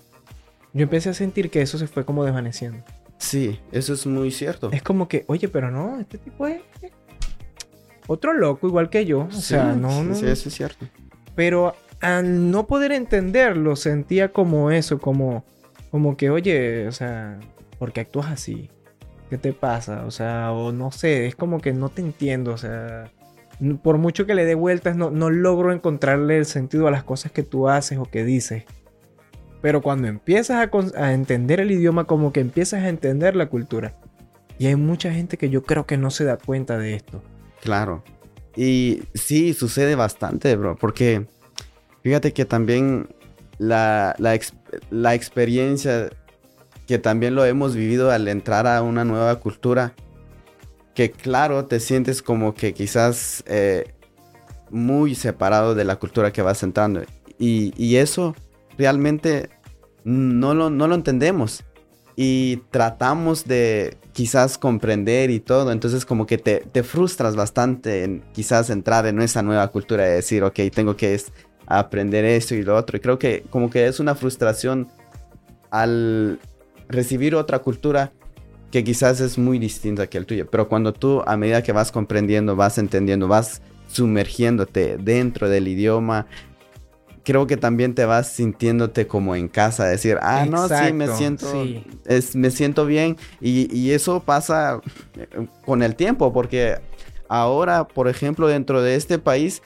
yo 0.73 0.83
empecé 0.83 1.09
a 1.09 1.15
sentir 1.15 1.49
que 1.49 1.63
eso 1.63 1.79
se 1.79 1.87
fue 1.87 2.05
como 2.05 2.23
desvaneciendo. 2.25 2.83
Sí, 3.17 3.59
eso 3.71 3.93
es 3.95 4.05
muy 4.05 4.29
cierto. 4.29 4.69
Es 4.71 4.83
como 4.83 5.07
que, 5.07 5.25
oye, 5.25 5.47
pero 5.49 5.71
no, 5.71 5.99
este 5.99 6.19
tipo 6.19 6.45
es 6.45 6.61
otro 8.05 8.33
loco 8.33 8.67
igual 8.67 8.91
que 8.91 9.07
yo. 9.07 9.21
O 9.21 9.31
Sí, 9.31 9.41
sea, 9.41 9.73
no, 9.73 10.03
no. 10.03 10.13
sí, 10.13 10.27
eso 10.27 10.47
es 10.49 10.53
cierto. 10.55 10.85
Pero 11.33 11.75
al 12.01 12.51
no 12.51 12.67
poder 12.67 12.91
entenderlo, 12.91 13.75
sentía 13.75 14.31
como 14.31 14.71
eso, 14.71 14.99
como, 14.99 15.43
como 15.91 16.17
que, 16.17 16.29
oye, 16.29 16.87
o 16.87 16.91
sea, 16.91 17.39
¿por 17.77 17.91
qué 17.91 18.01
actúas 18.01 18.27
así? 18.27 18.69
¿Qué 19.29 19.37
te 19.37 19.53
pasa? 19.53 20.05
O 20.05 20.11
sea, 20.11 20.51
o 20.51 20.71
no 20.71 20.91
sé, 20.91 21.27
es 21.27 21.35
como 21.35 21.59
que 21.59 21.73
no 21.73 21.89
te 21.89 22.01
entiendo, 22.01 22.53
o 22.53 22.57
sea, 22.57 23.11
por 23.83 23.97
mucho 23.97 24.25
que 24.25 24.35
le 24.35 24.45
dé 24.45 24.55
vueltas, 24.55 24.95
no, 24.95 25.11
no 25.11 25.29
logro 25.29 25.73
encontrarle 25.73 26.37
el 26.37 26.45
sentido 26.45 26.87
a 26.87 26.91
las 26.91 27.03
cosas 27.03 27.31
que 27.31 27.43
tú 27.43 27.67
haces 27.67 27.97
o 27.97 28.05
que 28.05 28.23
dices. 28.23 28.63
Pero 29.61 29.81
cuando 29.81 30.07
empiezas 30.07 30.65
a, 30.65 31.03
a 31.03 31.13
entender 31.13 31.59
el 31.59 31.71
idioma, 31.71 32.05
como 32.05 32.31
que 32.31 32.39
empiezas 32.39 32.83
a 32.83 32.89
entender 32.89 33.35
la 33.35 33.47
cultura. 33.49 33.93
Y 34.57 34.67
hay 34.67 34.77
mucha 34.77 35.11
gente 35.11 35.37
que 35.37 35.49
yo 35.49 35.63
creo 35.63 35.85
que 35.85 35.97
no 35.97 36.11
se 36.11 36.23
da 36.23 36.37
cuenta 36.37 36.77
de 36.77 36.93
esto. 36.93 37.21
Claro. 37.61 38.03
Y 38.55 39.03
sí, 39.13 39.53
sucede 39.53 39.95
bastante, 39.95 40.55
bro, 40.55 40.77
porque 40.77 41.27
fíjate 42.03 42.33
que 42.33 42.45
también 42.45 43.09
la, 43.57 44.15
la, 44.19 44.39
la 44.89 45.13
experiencia 45.15 46.09
que 46.87 46.97
también 46.97 47.35
lo 47.35 47.45
hemos 47.45 47.75
vivido 47.75 48.09
al 48.09 48.27
entrar 48.27 48.65
a 48.65 48.81
una 48.81 49.05
nueva 49.05 49.39
cultura, 49.39 49.93
que 50.95 51.11
claro, 51.11 51.65
te 51.65 51.79
sientes 51.79 52.23
como 52.23 52.55
que 52.55 52.73
quizás 52.73 53.43
eh, 53.45 53.93
muy 54.71 55.13
separado 55.13 55.75
de 55.75 55.83
la 55.85 55.97
cultura 55.97 56.33
que 56.33 56.41
vas 56.41 56.63
entrando. 56.63 57.01
Y, 57.37 57.73
y 57.77 57.97
eso 57.97 58.35
realmente 58.77 59.49
no 60.03 60.55
lo, 60.55 60.69
no 60.71 60.87
lo 60.87 60.95
entendemos. 60.95 61.63
Y 62.15 62.57
tratamos 62.71 63.45
de 63.45 63.95
quizás 64.11 64.57
comprender 64.57 65.29
y 65.29 65.39
todo. 65.39 65.71
Entonces 65.71 66.05
como 66.05 66.25
que 66.25 66.37
te, 66.37 66.65
te 66.71 66.83
frustras 66.83 67.35
bastante 67.35 68.03
en 68.03 68.23
quizás 68.33 68.69
entrar 68.71 69.05
en 69.05 69.21
esa 69.21 69.41
nueva 69.41 69.67
cultura 69.69 70.03
de 70.05 70.15
decir, 70.15 70.43
ok, 70.43 70.59
tengo 70.73 70.97
que 70.97 71.13
es- 71.13 71.31
aprender 71.69 72.25
esto 72.25 72.55
y 72.55 72.63
lo 72.63 72.75
otro. 72.75 72.97
Y 72.97 72.99
creo 72.99 73.17
que 73.19 73.43
como 73.49 73.69
que 73.69 73.87
es 73.87 73.99
una 73.99 74.15
frustración 74.15 74.87
al 75.69 76.39
recibir 76.89 77.35
otra 77.35 77.59
cultura 77.59 78.11
que 78.71 78.83
quizás 78.83 79.19
es 79.21 79.37
muy 79.37 79.59
distinta 79.59 80.07
que 80.07 80.17
el 80.17 80.25
tuyo. 80.25 80.49
Pero 80.49 80.67
cuando 80.67 80.93
tú 80.93 81.23
a 81.25 81.37
medida 81.37 81.63
que 81.63 81.71
vas 81.71 81.91
comprendiendo, 81.91 82.55
vas 82.55 82.77
entendiendo, 82.77 83.27
vas 83.27 83.61
sumergiéndote 83.87 84.97
dentro 84.97 85.49
del 85.49 85.67
idioma, 85.67 86.27
creo 87.23 87.47
que 87.47 87.57
también 87.57 87.93
te 87.93 88.05
vas 88.05 88.27
sintiéndote 88.27 89.07
como 89.07 89.35
en 89.35 89.47
casa, 89.47 89.85
decir, 89.85 90.17
ah, 90.21 90.45
no, 90.49 90.67
sí, 90.67 90.93
me 90.93 91.07
siento, 91.07 91.51
sí. 91.51 91.83
es, 92.05 92.35
me 92.35 92.49
siento 92.51 92.85
bien. 92.85 93.17
Y, 93.39 93.75
y 93.75 93.91
eso 93.91 94.21
pasa 94.21 94.81
eh, 95.15 95.47
con 95.65 95.83
el 95.83 95.95
tiempo, 95.95 96.33
porque 96.33 96.79
ahora, 97.27 97.87
por 97.87 98.07
ejemplo, 98.07 98.47
dentro 98.47 98.81
de 98.81 98.95
este 98.95 99.19
país, 99.19 99.61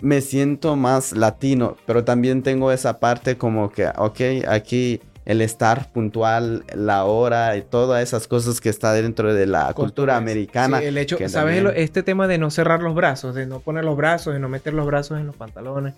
me 0.00 0.20
siento 0.20 0.76
más 0.76 1.12
latino, 1.12 1.76
pero 1.86 2.04
también 2.04 2.42
tengo 2.42 2.70
esa 2.72 2.98
parte 3.00 3.36
como 3.36 3.70
que, 3.70 3.86
ok, 3.96 4.20
aquí 4.48 5.00
el 5.24 5.42
estar 5.42 5.92
puntual, 5.92 6.64
la 6.74 7.04
hora 7.04 7.54
y 7.56 7.62
todas 7.62 8.02
esas 8.02 8.26
cosas 8.26 8.60
que 8.62 8.70
está 8.70 8.92
dentro 8.94 9.34
de 9.34 9.46
la 9.46 9.72
cultura 9.74 10.16
americana. 10.16 10.78
Sí, 10.78 10.86
el 10.86 10.96
hecho, 10.96 11.18
que 11.18 11.28
¿sabes? 11.28 11.56
también- 11.62 11.76
Este 11.76 12.02
tema 12.02 12.26
de 12.26 12.38
no 12.38 12.50
cerrar 12.50 12.80
los 12.82 12.94
brazos, 12.94 13.34
de 13.34 13.44
no 13.44 13.60
poner 13.60 13.84
los 13.84 13.96
brazos, 13.96 14.32
de 14.32 14.40
no 14.40 14.48
meter 14.48 14.72
los 14.72 14.86
brazos 14.86 15.18
en 15.20 15.26
los 15.26 15.36
pantalones. 15.36 15.94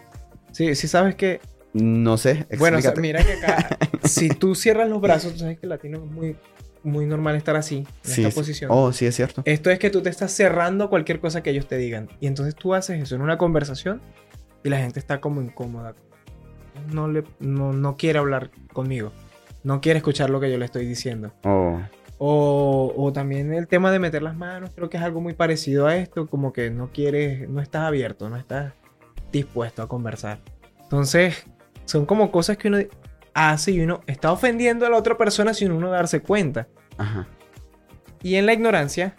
Sí, 0.53 0.75
sí 0.75 0.89
sabes 0.89 1.15
que... 1.15 1.41
No 1.73 2.17
sé, 2.19 2.47
Bueno, 2.59 2.79
o 2.79 2.81
sea, 2.81 2.91
explícate. 2.91 3.01
mira 3.01 3.23
que 3.23 3.33
acá, 3.35 3.79
si 4.05 4.31
tú 4.31 4.57
cierras 4.57 4.89
los 4.89 5.01
brazos, 5.01 5.35
tú 5.35 5.39
sabes 5.39 5.61
que 5.61 5.67
el 5.67 5.71
latino 5.71 5.99
es 6.05 6.11
muy, 6.11 6.37
muy 6.83 7.07
normal 7.07 7.37
estar 7.37 7.57
así, 7.57 7.79
en 7.79 7.87
Sí, 8.03 8.21
esta 8.23 8.31
sí. 8.31 8.39
posición. 8.41 8.71
Oh, 8.73 8.93
sí, 8.93 9.07
es 9.07 9.15
cierto. 9.17 9.43
Esto 9.45 9.71
es 9.71 9.79
que 9.79 9.91
tú 9.91 10.03
te 10.03 10.11
estás 10.11 10.33
cerrando 10.33 10.89
cualquier 10.91 11.21
cosa 11.21 11.43
que 11.43 11.51
ellos 11.51 11.67
te 11.67 11.77
digan. 11.77 12.09
Y 12.21 12.27
entonces 12.27 12.55
tú 12.55 12.75
haces 12.75 13.03
eso 13.03 13.15
en 13.15 13.23
una 13.23 13.39
conversación 13.39 14.01
y 14.65 14.69
la 14.69 14.79
gente 14.79 14.99
está 14.99 15.21
como 15.21 15.43
incómoda. 15.43 15.95
No, 16.93 17.09
le, 17.09 17.25
no, 17.41 17.73
no 17.73 17.97
quiere 17.97 18.19
hablar 18.19 18.51
conmigo. 18.73 19.13
No 19.63 19.81
quiere 19.81 19.99
escuchar 19.99 20.31
lo 20.31 20.41
que 20.41 20.51
yo 20.51 20.57
le 20.59 20.65
estoy 20.65 20.87
diciendo. 20.87 21.33
Oh, 21.45 21.79
O, 22.19 22.93
o 22.97 23.13
también 23.13 23.53
el 23.53 23.67
tema 23.67 23.91
de 23.93 23.99
meter 23.99 24.23
las 24.23 24.37
manos, 24.37 24.71
creo 24.75 24.89
que 24.91 24.97
es 24.99 25.03
algo 25.03 25.21
muy 25.21 25.35
parecido 25.35 25.87
a 25.87 25.97
esto, 25.97 26.27
como 26.29 26.53
que 26.53 26.71
no 26.71 26.91
quieres, 26.93 27.49
no 27.49 27.61
estás 27.61 27.83
abierto, 27.83 28.29
no 28.31 28.37
estás 28.37 28.73
dispuesto 29.33 29.83
a 29.83 29.89
conversar. 29.89 30.41
Entonces, 30.83 31.45
son 31.85 32.05
como 32.07 32.31
cosas 32.31 32.57
que 32.57 32.69
uno 32.69 32.79
hace 33.35 33.73
y 33.73 33.81
uno 33.81 34.01
está 34.07 34.33
ofendiendo 34.33 34.87
a 34.87 34.91
la 34.91 34.97
otra 34.97 35.17
persona 35.17 35.55
sin 35.55 35.73
uno 35.73 35.91
darse 35.91 36.21
cuenta. 36.21 36.69
ajá. 36.99 37.27
Y 38.23 38.35
en 38.35 38.45
la 38.45 38.53
ignorancia, 38.53 39.17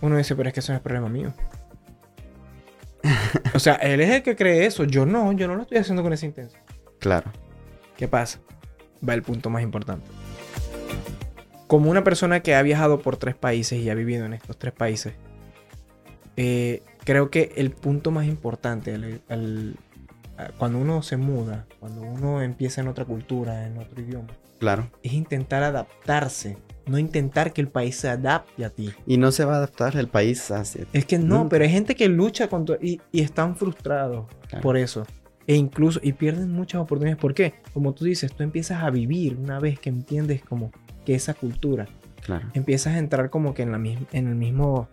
uno 0.00 0.16
dice, 0.16 0.36
pero 0.36 0.48
es 0.48 0.54
que 0.54 0.60
eso 0.60 0.72
no 0.72 0.76
es 0.76 0.82
problema 0.82 1.08
mío. 1.08 1.32
o 3.54 3.58
sea, 3.58 3.74
él 3.74 4.00
es 4.00 4.10
el 4.10 4.22
que 4.22 4.36
cree 4.36 4.66
eso, 4.66 4.84
yo 4.84 5.06
no, 5.06 5.32
yo 5.32 5.48
no 5.48 5.56
lo 5.56 5.62
estoy 5.62 5.78
haciendo 5.78 6.02
con 6.02 6.12
esa 6.12 6.26
intención. 6.26 6.62
Claro. 6.98 7.32
¿Qué 7.96 8.06
pasa? 8.08 8.38
Va 9.06 9.14
el 9.14 9.22
punto 9.22 9.50
más 9.50 9.62
importante. 9.62 10.06
Como 11.66 11.90
una 11.90 12.04
persona 12.04 12.40
que 12.40 12.54
ha 12.54 12.62
viajado 12.62 13.00
por 13.00 13.16
tres 13.16 13.34
países 13.34 13.78
y 13.80 13.90
ha 13.90 13.94
vivido 13.94 14.26
en 14.26 14.32
estos 14.34 14.58
tres 14.58 14.72
países, 14.74 15.14
eh, 16.36 16.82
creo 17.04 17.30
que 17.30 17.52
el 17.56 17.70
punto 17.70 18.10
más 18.10 18.26
importante, 18.26 18.92
el- 18.94 19.22
el- 19.28 19.76
a- 19.88 19.89
cuando 20.58 20.78
uno 20.78 21.02
se 21.02 21.16
muda, 21.16 21.66
cuando 21.78 22.02
uno 22.02 22.42
empieza 22.42 22.80
en 22.80 22.88
otra 22.88 23.04
cultura, 23.04 23.66
en 23.66 23.78
otro 23.78 24.00
idioma, 24.00 24.28
Claro. 24.58 24.90
es 25.02 25.12
intentar 25.12 25.62
adaptarse, 25.62 26.58
no 26.86 26.98
intentar 26.98 27.52
que 27.52 27.60
el 27.60 27.68
país 27.68 27.96
se 27.96 28.08
adapte 28.08 28.64
a 28.64 28.70
ti. 28.70 28.90
Y 29.06 29.16
no 29.16 29.32
se 29.32 29.44
va 29.44 29.54
a 29.54 29.56
adaptar 29.56 29.96
el 29.96 30.08
país 30.08 30.50
hacia 30.50 30.84
Es 30.92 31.04
que 31.06 31.18
no, 31.18 31.38
Nunca. 31.38 31.48
pero 31.50 31.64
hay 31.64 31.70
gente 31.70 31.94
que 31.94 32.08
lucha 32.08 32.48
con 32.48 32.64
todo 32.64 32.78
y, 32.80 33.00
y 33.12 33.20
están 33.20 33.56
frustrados 33.56 34.26
Claro. 34.48 34.62
por 34.62 34.76
eso. 34.76 35.06
E 35.46 35.54
incluso, 35.56 35.98
y 36.02 36.12
pierden 36.12 36.52
muchas 36.52 36.80
oportunidades. 36.82 37.20
¿Por 37.20 37.34
qué? 37.34 37.54
Como 37.72 37.92
tú 37.94 38.04
dices, 38.04 38.32
tú 38.32 38.42
empiezas 38.42 38.82
a 38.82 38.90
vivir 38.90 39.36
una 39.36 39.58
vez 39.58 39.78
que 39.80 39.88
entiendes 39.88 40.42
como 40.42 40.70
que 41.04 41.14
esa 41.14 41.34
cultura, 41.34 41.86
Claro. 42.24 42.48
empiezas 42.54 42.94
a 42.94 42.98
entrar 42.98 43.30
como 43.30 43.54
que 43.54 43.62
en, 43.62 43.72
la 43.72 43.78
en 43.78 44.28
el 44.28 44.34
mismo 44.34 44.88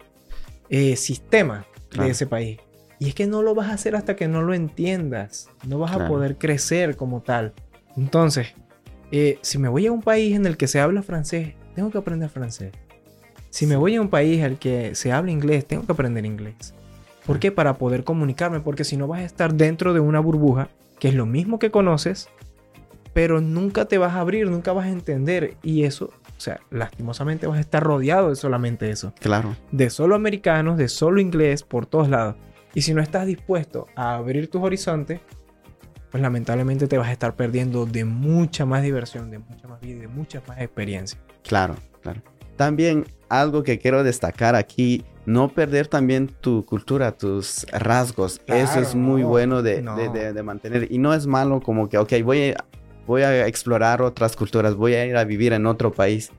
eh, 0.69 0.95
sistema 0.95 1.65
Claro. 1.89 2.05
de 2.05 2.12
ese 2.12 2.25
país. 2.27 2.60
Y 2.99 3.10
es 3.10 3.15
que 3.15 3.27
no 3.27 3.43
lo 3.43 3.53
vas 3.53 3.69
a 3.69 3.73
hacer 3.73 3.95
hasta 3.95 4.15
que 4.15 4.27
no 4.27 4.41
lo 4.41 4.53
entiendas. 4.53 5.49
No 5.67 5.79
vas 5.79 5.91
a 5.91 6.07
poder 6.07 6.38
crecer 6.38 6.95
como 6.95 7.21
tal. 7.21 7.53
Entonces, 7.95 8.55
eh, 9.12 9.39
si 9.41 9.57
me 9.57 9.69
voy 9.69 9.88
a 9.88 9.91
un 9.91 10.01
país 10.01 10.36
en 10.36 10.45
el 10.45 10.57
que 10.57 10.67
se 10.67 10.79
habla 10.79 11.03
francés, 11.03 11.53
tengo 11.75 11.91
que 11.91 11.97
aprender 11.97 12.29
francés. 12.29 12.71
Si 13.49 13.65
me 13.65 13.75
voy 13.75 13.95
a 13.95 14.01
un 14.01 14.10
país 14.10 14.43
al 14.43 14.60
que 14.60 14.95
se 14.95 15.12
habla 15.12 15.31
inglés, 15.31 15.65
tengo 15.65 15.86
que 15.86 15.91
aprender 15.91 16.25
inglés. 16.25 16.73
¿Por 17.25 17.39
qué? 17.39 17.51
Para 17.51 17.75
poder 17.75 18.03
comunicarme, 18.03 18.62
porque 18.62 18.83
si 18.83 18.97
no 18.97 19.07
vas 19.07 19.19
a 19.19 19.25
estar 19.25 19.53
dentro 19.53 19.93
de 19.93 19.99
una 19.99 20.19
burbuja, 20.19 20.69
que 20.99 21.10
es 21.10 21.13
lo 21.13 21.25
mismo 21.25 21.60
que 21.60 21.71
conoces, 21.71 22.29
pero 23.13 23.41
nunca 23.41 23.86
te 23.86 23.97
vas 23.97 24.13
a 24.13 24.21
abrir, 24.21 24.49
nunca 24.49 24.73
vas 24.73 24.86
a 24.86 24.91
entender. 24.91 25.55
Y 25.62 25.83
eso, 25.83 26.05
o 26.05 26.39
sea, 26.39 26.60
lastimosamente 26.69 27.47
vas 27.47 27.57
a 27.57 27.62
estar 27.62 27.83
rodeado 27.83 28.29
de 28.29 28.36
solamente 28.36 28.89
eso. 28.89 29.13
Claro. 29.19 29.55
De 29.71 29.89
solo 29.89 30.15
americanos, 30.15 30.77
de 30.77 30.88
solo 30.88 31.19
inglés, 31.19 31.63
por 31.63 31.86
todos 31.86 32.10
lados. 32.10 32.36
Y 32.77 32.83
si 32.83 32.93
no 32.93 33.01
estás 33.01 33.25
dispuesto 33.25 33.87
a 33.95 34.13
abrir 34.17 34.51
tus 34.51 34.61
horizontes, 34.61 35.19
pues 36.11 36.21
lamentablemente 36.21 36.87
te 36.87 36.99
vas 36.99 37.07
a 37.07 37.11
estar 37.11 37.35
perdiendo 37.35 37.87
de 37.87 38.05
mucha 38.05 38.67
más 38.67 38.83
diversión, 38.83 39.31
de 39.31 39.39
mucha 39.39 39.67
más 39.67 39.81
vida, 39.81 39.95
y 39.95 39.99
de 40.01 40.07
mucha 40.07 40.43
más 40.47 40.61
experiencia. 40.61 41.19
Claro, 41.41 41.73
claro. 42.03 42.21
También 42.55 43.05
algo 43.29 43.63
que 43.63 43.79
quiero 43.79 44.03
destacar 44.03 44.53
aquí, 44.53 45.03
no 45.25 45.49
perder 45.49 45.87
también 45.87 46.27
tu 46.27 46.65
cultura, 46.67 47.13
tus 47.17 47.65
rasgos. 47.71 48.41
Eso 48.45 48.79
es 48.79 48.93
muy 48.93 49.23
no, 49.23 49.29
bueno 49.29 49.63
de, 49.63 49.81
no. 49.81 49.95
de- 49.97 50.09
de- 50.09 50.31
de 50.33 50.43
mantener. 50.43 50.87
Y 50.91 50.99
no 50.99 51.15
es 51.15 51.25
malo 51.25 51.59
como 51.61 51.89
que, 51.89 51.97
ok, 51.97 52.13
voy 52.23 52.49
a, 52.51 52.63
voy 53.07 53.23
a 53.23 53.47
explorar 53.47 54.03
otras 54.03 54.35
culturas, 54.35 54.75
voy 54.75 54.93
a 54.93 55.03
ir 55.03 55.17
a 55.17 55.23
vivir 55.23 55.51
en 55.53 55.65
otro 55.65 55.91
país 55.91 56.31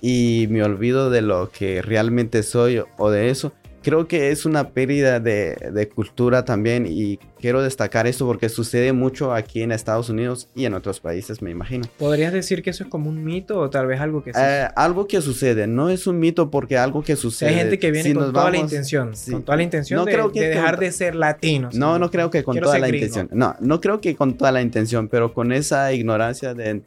y 0.00 0.48
me 0.50 0.64
olvido 0.64 1.08
de 1.08 1.22
lo 1.22 1.50
que 1.50 1.82
realmente 1.82 2.42
soy 2.42 2.82
o 2.98 3.10
de 3.10 3.30
eso. 3.30 3.52
Creo 3.84 4.08
que 4.08 4.30
es 4.30 4.46
una 4.46 4.70
pérdida 4.70 5.20
de, 5.20 5.54
de 5.72 5.88
cultura 5.88 6.44
también 6.44 6.86
y 6.88 7.18
quiero 7.38 7.62
destacar 7.62 8.06
esto 8.06 8.26
porque 8.26 8.48
sucede 8.48 8.92
mucho 8.94 9.34
aquí 9.34 9.60
en 9.62 9.70
Estados 9.72 10.08
Unidos 10.08 10.48
y 10.54 10.64
en 10.64 10.72
otros 10.74 11.00
países, 11.00 11.42
me 11.42 11.50
imagino. 11.50 11.84
¿Podrías 11.98 12.32
decir 12.32 12.62
que 12.62 12.70
eso 12.70 12.84
es 12.84 12.88
como 12.90 13.10
un 13.10 13.22
mito 13.22 13.60
o 13.60 13.68
tal 13.68 13.86
vez 13.86 14.00
algo 14.00 14.24
que? 14.24 14.32
Eh, 14.34 14.68
algo 14.74 15.06
que 15.06 15.20
sucede, 15.20 15.66
no 15.66 15.90
es 15.90 16.06
un 16.06 16.18
mito 16.18 16.50
porque 16.50 16.78
algo 16.78 17.02
que 17.04 17.14
sucede. 17.14 17.50
hay 17.50 17.54
gente 17.56 17.78
que 17.78 17.90
viene 17.90 18.08
si 18.08 18.14
con 18.14 18.32
toda 18.32 18.44
la 18.46 18.50
vamos- 18.52 18.72
intención, 18.72 19.14
sí. 19.14 19.30
con 19.32 19.42
toda 19.42 19.56
la 19.58 19.62
intención 19.64 19.98
No 20.00 20.06
de, 20.06 20.12
creo 20.12 20.32
que 20.32 20.40
de 20.40 20.46
con 20.54 20.56
dejar 20.56 20.78
de 20.80 20.90
ser 20.90 21.14
latino. 21.14 21.68
No, 21.74 21.98
no 21.98 22.10
creo 22.10 22.30
que 22.30 22.42
con 22.42 22.54
Quiero 22.54 22.68
toda 22.68 22.78
la 22.78 22.86
gringo. 22.88 23.04
intención. 23.06 23.28
No, 23.38 23.54
no 23.60 23.80
creo 23.82 24.00
que 24.00 24.16
con 24.16 24.34
toda 24.34 24.50
la 24.50 24.62
intención, 24.62 25.08
pero 25.08 25.34
con 25.34 25.52
esa 25.52 25.92
ignorancia 25.92 26.54
de, 26.54 26.80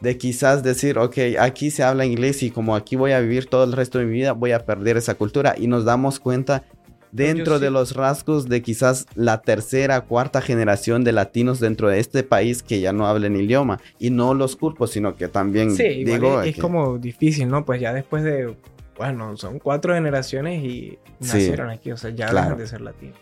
de 0.00 0.16
quizás 0.16 0.62
decir, 0.62 0.98
ok, 0.98 1.16
aquí 1.38 1.70
se 1.70 1.82
habla 1.82 2.04
inglés 2.06 2.42
y 2.42 2.50
como 2.50 2.74
aquí 2.76 2.96
voy 2.96 3.12
a 3.12 3.20
vivir 3.20 3.46
todo 3.46 3.64
el 3.64 3.72
resto 3.72 3.98
de 3.98 4.06
mi 4.06 4.12
vida, 4.12 4.32
voy 4.32 4.52
a 4.52 4.64
perder 4.64 4.96
esa 4.96 5.14
cultura. 5.14 5.54
Y 5.58 5.66
nos 5.66 5.84
damos 5.84 6.18
cuenta 6.20 6.64
dentro 7.12 7.56
sí- 7.58 7.64
de 7.64 7.70
los 7.70 7.94
rasgos 7.96 8.48
de 8.48 8.62
quizás 8.62 9.06
la 9.14 9.42
tercera, 9.42 10.00
cuarta 10.02 10.40
generación 10.40 11.02
de 11.04 11.12
latinos 11.12 11.58
dentro 11.60 11.88
de 11.88 11.98
este 12.00 12.22
país 12.22 12.62
que 12.62 12.80
ya 12.80 12.92
no 12.92 13.06
hablan 13.06 13.36
idioma. 13.36 13.80
Y 13.98 14.10
no 14.10 14.32
los 14.34 14.56
culpo, 14.56 14.86
sino 14.86 15.16
que 15.16 15.28
también 15.28 15.74
Sí, 15.76 16.04
digo... 16.04 16.40
es, 16.42 16.48
es 16.50 16.54
que- 16.54 16.60
como 16.60 16.98
difícil, 16.98 17.48
¿no? 17.48 17.64
Pues 17.64 17.80
ya 17.80 17.92
después 17.92 18.22
de, 18.24 18.54
bueno, 18.96 19.36
son 19.36 19.58
cuatro 19.58 19.94
generaciones 19.94 20.62
y 20.64 20.98
Sí, 21.20 21.26
nacieron 21.32 21.68
aquí, 21.68 21.90
o 21.92 21.96
sea, 21.96 22.10
ya 22.10 22.28
claro. 22.28 22.46
dejan 22.46 22.58
de 22.58 22.66
ser 22.66 22.80
latinos. 22.80 23.18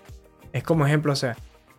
Es 0.52 0.62
como 0.62 0.86
ejemplo, 0.86 1.12
o 1.12 1.16
sea, 1.16 1.36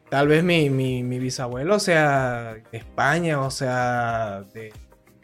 tal 0.09 0.27
vez 0.27 0.43
mi, 0.43 0.69
mi, 0.69 1.03
mi 1.03 1.19
bisabuelo 1.19 1.79
sea 1.79 2.55
de 2.71 2.77
España, 2.79 3.39
o 3.39 3.51
sea, 3.51 4.43
de, 4.53 4.73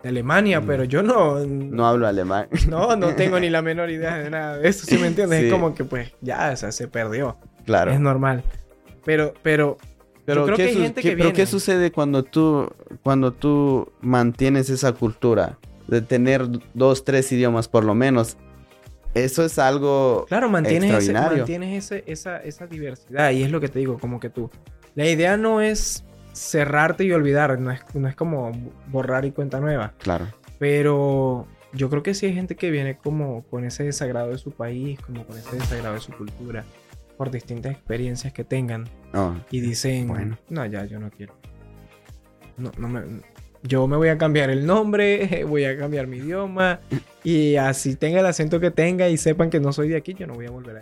de 0.05 0.09
Alemania, 0.09 0.61
Mm. 0.61 0.67
pero 0.67 0.83
yo 0.83 1.01
no, 1.01 1.39
No 1.45 1.87
hablo 1.87 2.05
alemán. 2.07 2.47
no, 2.69 2.95
no 2.95 3.15
tengo 3.15 3.39
ni 3.39 3.49
la 3.49 3.61
menor 3.63 3.89
idea 3.89 4.17
de 4.19 4.29
nada 4.29 4.57
de 4.59 4.69
eso, 4.69 4.85
¿sí 4.85 4.97
me 4.99 5.07
entiendes? 5.07 5.39
Sí. 5.39 5.45
Es 5.47 5.51
como 5.51 5.73
que 5.73 5.83
pues 5.83 6.11
ya, 6.21 6.51
o 6.53 6.55
sea, 6.55 6.71
se 6.71 6.87
perdió. 6.87 7.37
claro. 7.65 7.91
Es 7.91 7.99
normal. 7.99 8.43
Pero, 9.03 9.33
pero, 9.41 9.77
Pero, 10.25 10.41
yo 10.41 10.45
creo 10.53 10.57
¿qué, 10.57 10.63
que 10.63 10.69
hay 10.69 10.75
gente 10.83 11.01
qué- 11.01 11.09
que 11.11 11.17
pero 11.17 11.29
¿qué 11.29 11.35
viene. 11.37 11.51
sucede 11.51 11.91
cuando 11.91 12.23
tú, 12.23 12.69
cuando 13.03 13.31
tú 13.33 13.91
mantienes 14.01 14.69
esa 14.69 14.91
cultura 14.93 15.57
de 15.87 16.01
tener 16.01 16.47
dos, 16.73 17.03
tres 17.03 17.31
idiomas 17.31 17.67
por 17.67 17.83
lo 17.83 17.93
menos? 17.95 18.37
Eso 19.15 19.43
es 19.45 19.57
algo... 19.59 20.25
Claro, 20.27 20.49
mantienes, 20.49 20.93
ese, 21.03 21.13
mantienes 21.13 21.85
ese- 21.85 22.03
esa, 22.05 22.37
esa 22.37 22.67
diversidad 22.67 23.31
y 23.31 23.43
es 23.43 23.49
lo 23.51 23.59
que 23.61 23.69
te 23.69 23.79
digo, 23.79 23.97
como 23.97 24.19
que 24.19 24.29
tú. 24.29 24.49
La 24.95 25.07
idea 25.07 25.37
no 25.37 25.61
es 25.61 26.03
cerrarte 26.35 27.03
y 27.05 27.11
olvidar, 27.13 27.59
no 27.59 27.71
es, 27.71 27.81
no 27.95 28.07
es 28.07 28.15
como 28.15 28.51
borrar 28.87 29.25
y 29.25 29.31
cuenta 29.31 29.59
nueva, 29.59 29.93
Claro, 29.99 30.27
pero 30.59 31.47
yo 31.73 31.89
creo 31.89 32.03
que 32.03 32.13
sí 32.13 32.25
hay 32.25 32.33
gente 32.33 32.55
que 32.55 32.71
viene 32.71 32.97
como 32.97 33.43
con 33.43 33.63
ese 33.65 33.83
desagrado 33.83 34.29
de 34.31 34.37
su 34.37 34.51
país, 34.51 34.99
como 34.99 35.25
con 35.25 35.37
ese 35.37 35.55
desagrado 35.55 35.95
de 35.95 36.01
su 36.01 36.11
cultura, 36.13 36.63
por 37.17 37.31
distintas 37.31 37.71
experiencias 37.71 38.33
que 38.33 38.43
tengan 38.43 38.85
Oh, 39.13 39.33
y 39.49 39.61
dicen, 39.61 40.07
Bueno. 40.07 40.37
no, 40.49 40.65
ya, 40.65 40.83
yo 40.85 40.99
no 40.99 41.09
quiero. 41.09 41.33
No, 42.57 42.71
no 42.77 42.89
me, 42.89 43.01
yo 43.63 43.87
me 43.87 43.95
voy 43.97 44.09
a 44.09 44.17
cambiar 44.17 44.49
el 44.49 44.65
nombre, 44.65 45.43
voy 45.47 45.63
a 45.65 45.77
cambiar 45.77 46.07
mi 46.07 46.17
idioma 46.17 46.81
y 47.23 47.55
así 47.55 47.95
tenga 47.95 48.19
el 48.19 48.25
acento 48.25 48.59
que 48.59 48.71
tenga 48.71 49.07
y 49.09 49.17
sepan 49.17 49.49
que 49.49 49.59
no 49.61 49.71
soy 49.71 49.87
de 49.89 49.95
aquí, 49.97 50.13
yo 50.13 50.27
no 50.27 50.33
voy 50.33 50.45
a 50.47 50.51
volver 50.51 50.77
a 50.77 50.79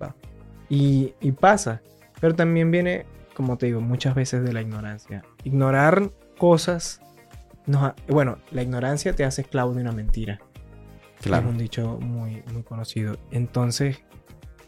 lado. 0.00 0.14
Y, 0.68 1.14
y 1.20 1.32
pasa, 1.32 1.82
pero 2.20 2.34
también 2.34 2.70
viene, 2.70 3.04
como 3.34 3.56
te 3.58 3.66
digo, 3.66 3.80
muchas 3.80 4.14
veces 4.14 4.42
de 4.44 4.52
la 4.52 4.60
ignorancia. 4.62 5.22
Ignorar 5.44 6.10
cosas, 6.38 7.00
nos 7.66 7.82
ha- 7.82 7.94
bueno, 8.08 8.38
la 8.50 8.62
ignorancia 8.62 9.14
te 9.14 9.24
hace 9.24 9.42
esclavo 9.42 9.74
de 9.74 9.80
una 9.82 9.92
mentira. 9.92 10.40
Es 11.18 11.26
claro. 11.26 11.48
un 11.48 11.58
dicho 11.58 11.98
muy, 12.00 12.42
muy 12.52 12.62
conocido. 12.62 13.16
Entonces, 13.30 13.98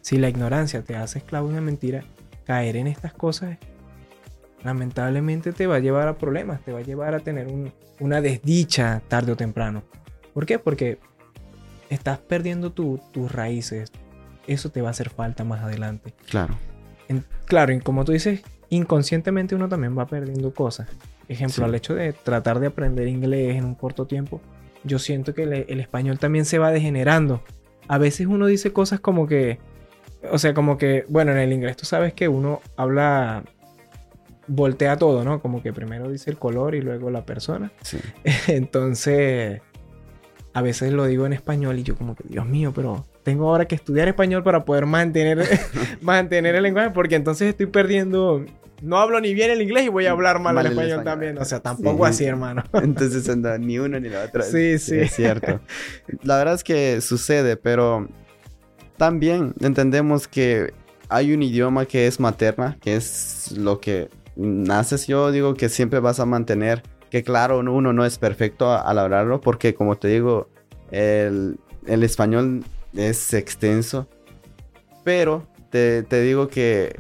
si 0.01 0.19
la 0.19 0.29
ignorancia 0.29 0.83
te 0.83 0.97
hace 0.97 1.19
esclavo 1.19 1.49
de 1.49 1.55
una 1.55 1.63
mentira, 1.63 2.05
caer 2.45 2.77
en 2.77 2.87
estas 2.87 3.13
cosas 3.15 3.59
lamentablemente 4.63 5.53
te 5.53 5.67
va 5.67 5.77
a 5.77 5.81
llevar 5.81 6.09
a 6.09 6.17
problemas, 6.17 6.61
te 6.63 6.73
va 6.73 6.79
a 6.79 6.83
llevar 6.83 7.15
a 7.15 7.21
tener 7.21 7.49
un- 7.49 7.73
una 8.01 8.21
desdicha 8.21 9.03
tarde 9.09 9.33
o 9.33 9.37
temprano. 9.37 9.83
¿Por 10.33 10.47
qué? 10.47 10.59
Porque 10.59 10.99
estás 11.91 12.19
perdiendo 12.19 12.73
tu- 12.73 13.01
tus 13.13 13.31
raíces. 13.31 13.93
Eso 14.47 14.71
te 14.71 14.81
va 14.83 14.89
a 14.89 14.91
hacer 14.93 15.11
falta 15.11 15.45
más 15.45 15.63
adelante. 15.63 16.15
Claro, 16.31 16.57
En- 17.09 17.25
claro, 17.45 17.73
y 17.75 17.81
como 17.81 18.05
tú 18.07 18.13
dices, 18.13 18.43
inconscientemente 18.71 19.55
uno 19.55 19.69
también 19.69 19.97
va 19.99 20.07
perdiendo 20.07 20.53
cosas. 20.53 20.89
Ejemplo, 21.29 21.57
Sí. 21.57 21.63
al 21.63 21.75
hecho 21.75 21.95
de 21.95 22.13
tratar 22.13 22.61
de 22.61 22.67
aprender 22.69 23.09
inglés 23.09 23.57
en 23.57 23.65
un 23.65 23.75
corto 23.75 24.07
tiempo, 24.07 24.41
yo 24.85 24.99
siento 24.99 25.35
que 25.35 25.45
el, 25.45 25.53
el 25.69 25.81
español 25.81 26.19
también 26.19 26.45
se 26.45 26.59
va 26.59 26.71
degenerando. 26.71 27.43
A 27.89 27.99
veces 27.99 28.27
uno 28.27 28.47
dice 28.47 28.73
cosas 28.73 29.01
como 29.01 29.27
que, 29.27 29.59
o 30.31 30.39
sea, 30.39 30.53
como 30.55 30.77
que, 30.79 31.05
bueno, 31.09 31.33
en 31.33 31.39
el 31.39 31.53
inglés 31.53 31.77
tú 31.77 31.87
sabes 31.87 32.13
que 32.15 32.29
uno 32.29 32.61
habla, 32.77 33.45
voltea 34.47 34.97
todo, 34.99 35.25
¿no? 35.25 35.41
Como 35.41 35.63
que 35.63 35.73
primero 35.73 36.11
dice 36.11 36.31
el 36.31 36.39
color 36.39 36.75
y 36.75 36.83
luego 36.83 37.11
la 37.11 37.25
persona. 37.25 37.73
sí. 37.83 37.99
Entonces, 38.49 39.61
a 40.53 40.63
veces 40.63 40.93
lo 40.93 41.07
digo 41.07 41.27
en 41.27 41.33
español 41.33 41.79
y 41.79 41.83
yo 41.83 41.97
como 41.97 42.15
que, 42.15 42.25
Dios 42.29 42.47
mío, 42.47 42.73
pero 42.75 43.07
tengo 43.25 43.49
ahora 43.49 43.67
que 43.67 43.75
estudiar 43.75 44.07
español 44.07 44.45
para 44.45 44.65
poder 44.65 44.87
mantener, 44.87 45.45
mantener 46.01 46.55
el 46.55 46.63
lenguaje, 46.63 46.91
porque 46.91 47.17
entonces 47.17 47.49
estoy 47.49 47.67
perdiendo 47.67 48.45
no 48.83 48.99
hablo 48.99 49.19
ni 49.21 49.33
bien 49.33 49.51
el 49.51 49.63
inglés 49.63 49.87
y 49.87 49.89
voy 49.89 50.05
a 50.05 50.11
hablar 50.11 50.41
mal, 50.41 50.55
Mal 50.57 50.67
el 50.67 50.73
el 50.73 50.79
español, 50.79 51.05
también. 51.05 51.39
O 51.39 51.45
sea, 51.45 51.61
tampoco 51.61 52.05
Sí. 52.05 52.11
así, 52.11 52.25
hermano. 52.27 52.63
Entonces 52.75 53.27
anda 53.31 53.57
ni 53.57 53.79
uno 53.79 53.99
ni 53.99 54.11
la 54.11 54.25
otra. 54.25 54.43
Sí, 54.43 54.79
sí. 54.79 54.99
Es 54.99 55.13
cierto. 55.15 55.61
La 56.23 56.37
verdad 56.37 56.55
es 56.55 56.65
que 56.65 57.01
sucede, 57.01 57.57
pero 57.57 58.07
también 58.99 59.55
entendemos 59.61 60.29
que 60.29 60.75
hay 61.09 61.33
un 61.33 61.43
idioma 61.43 61.87
que 61.87 62.07
es 62.07 62.21
materna, 62.21 62.77
que 62.83 62.97
es 62.97 63.55
lo 63.57 63.81
que 63.81 64.11
naces. 64.37 65.07
Yo 65.07 65.33
digo 65.33 65.55
que 65.55 65.71
siempre 65.71 66.01
vas 66.01 66.21
a 66.21 66.27
mantener, 66.27 66.83
que 67.11 67.23
claro, 67.23 67.61
uno 67.61 67.93
no 67.95 68.05
es 68.05 68.19
perfecto 68.19 68.71
al 68.71 68.99
hablarlo, 68.99 69.41
porque 69.41 69.73
como 69.75 69.97
te 69.97 70.09
digo, 70.09 70.49
el, 70.91 71.59
el 71.87 72.03
español 72.03 72.65
es 72.97 73.33
extenso, 73.35 74.09
pero 75.05 75.47
te, 75.71 76.03
te 76.03 76.23
digo 76.23 76.49
que, 76.49 76.95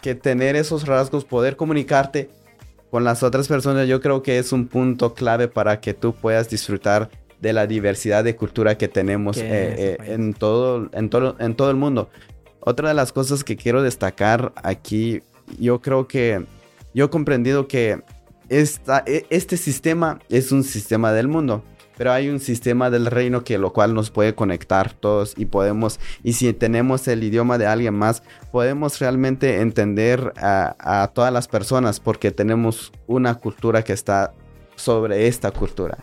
que 0.00 0.14
tener 0.14 0.56
esos 0.56 0.86
rasgos, 0.86 1.24
poder 1.24 1.56
comunicarte 1.56 2.30
con 2.90 3.04
las 3.04 3.22
otras 3.22 3.48
personas, 3.48 3.88
yo 3.88 4.00
creo 4.00 4.22
que 4.22 4.38
es 4.38 4.52
un 4.52 4.68
punto 4.68 5.14
clave 5.14 5.48
para 5.48 5.80
que 5.80 5.94
tú 5.94 6.14
puedas 6.14 6.48
disfrutar 6.48 7.10
de 7.40 7.52
la 7.52 7.66
diversidad 7.66 8.24
de 8.24 8.36
cultura 8.36 8.78
que 8.78 8.88
tenemos 8.88 9.36
eh, 9.36 9.96
es 10.00 10.08
eh, 10.08 10.14
en, 10.14 10.32
todo, 10.32 10.88
en, 10.92 11.10
todo, 11.10 11.36
en 11.38 11.54
todo 11.54 11.70
el 11.70 11.76
mundo. 11.76 12.08
Otra 12.60 12.88
de 12.88 12.94
las 12.94 13.12
cosas 13.12 13.44
que 13.44 13.56
quiero 13.56 13.82
destacar 13.82 14.52
aquí, 14.56 15.22
yo 15.58 15.80
creo 15.80 16.08
que 16.08 16.44
yo 16.94 17.04
he 17.04 17.10
comprendido 17.10 17.68
que 17.68 18.00
esta, 18.48 19.02
e- 19.06 19.26
este 19.30 19.56
sistema 19.56 20.18
es 20.28 20.50
un 20.52 20.64
sistema 20.64 21.12
del 21.12 21.28
mundo, 21.28 21.62
pero 21.96 22.12
hay 22.12 22.28
un 22.28 22.40
sistema 22.40 22.90
del 22.90 23.06
reino 23.06 23.42
que 23.42 23.58
lo 23.58 23.72
cual 23.72 23.94
nos 23.94 24.10
puede 24.10 24.34
conectar 24.34 24.92
todos 24.92 25.34
y 25.36 25.46
podemos, 25.46 25.98
y 26.22 26.34
si 26.34 26.52
tenemos 26.52 27.08
el 27.08 27.24
idioma 27.24 27.58
de 27.58 27.66
alguien 27.66 27.94
más, 27.94 28.22
podemos 28.52 28.98
realmente 28.98 29.60
entender 29.60 30.32
a, 30.36 31.10
todas 31.14 31.32
las 31.32 31.48
personas 31.48 32.00
porque 32.00 32.30
tenemos 32.30 32.92
una 33.06 33.34
cultura 33.36 33.82
que 33.82 33.92
está 33.92 34.34
sobre 34.74 35.26
esta 35.26 35.50
cultura. 35.50 35.98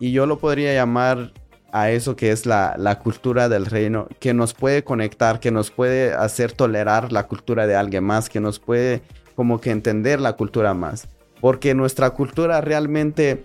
Y 0.00 0.10
yo 0.10 0.26
lo 0.26 0.38
podría 0.38 0.74
llamar 0.74 1.32
a 1.70 1.90
eso 1.90 2.16
que 2.16 2.32
es 2.32 2.44
la, 2.44 2.74
la 2.76 2.98
cultura 2.98 3.48
del 3.48 3.66
reino, 3.66 4.08
que 4.18 4.34
nos 4.34 4.52
puede 4.52 4.82
conectar, 4.82 5.38
que 5.38 5.52
nos 5.52 5.70
puede 5.70 6.12
hacer 6.12 6.52
tolerar 6.52 7.12
la 7.12 7.28
cultura 7.28 7.66
de 7.66 7.76
alguien 7.76 8.04
más, 8.04 8.28
que 8.28 8.40
nos 8.40 8.58
puede 8.58 9.02
como 9.36 9.60
que 9.60 9.70
entender 9.70 10.20
la 10.20 10.34
cultura 10.34 10.74
más. 10.74 11.08
Porque 11.40 11.74
nuestra 11.74 12.10
cultura 12.10 12.60
realmente 12.60 13.44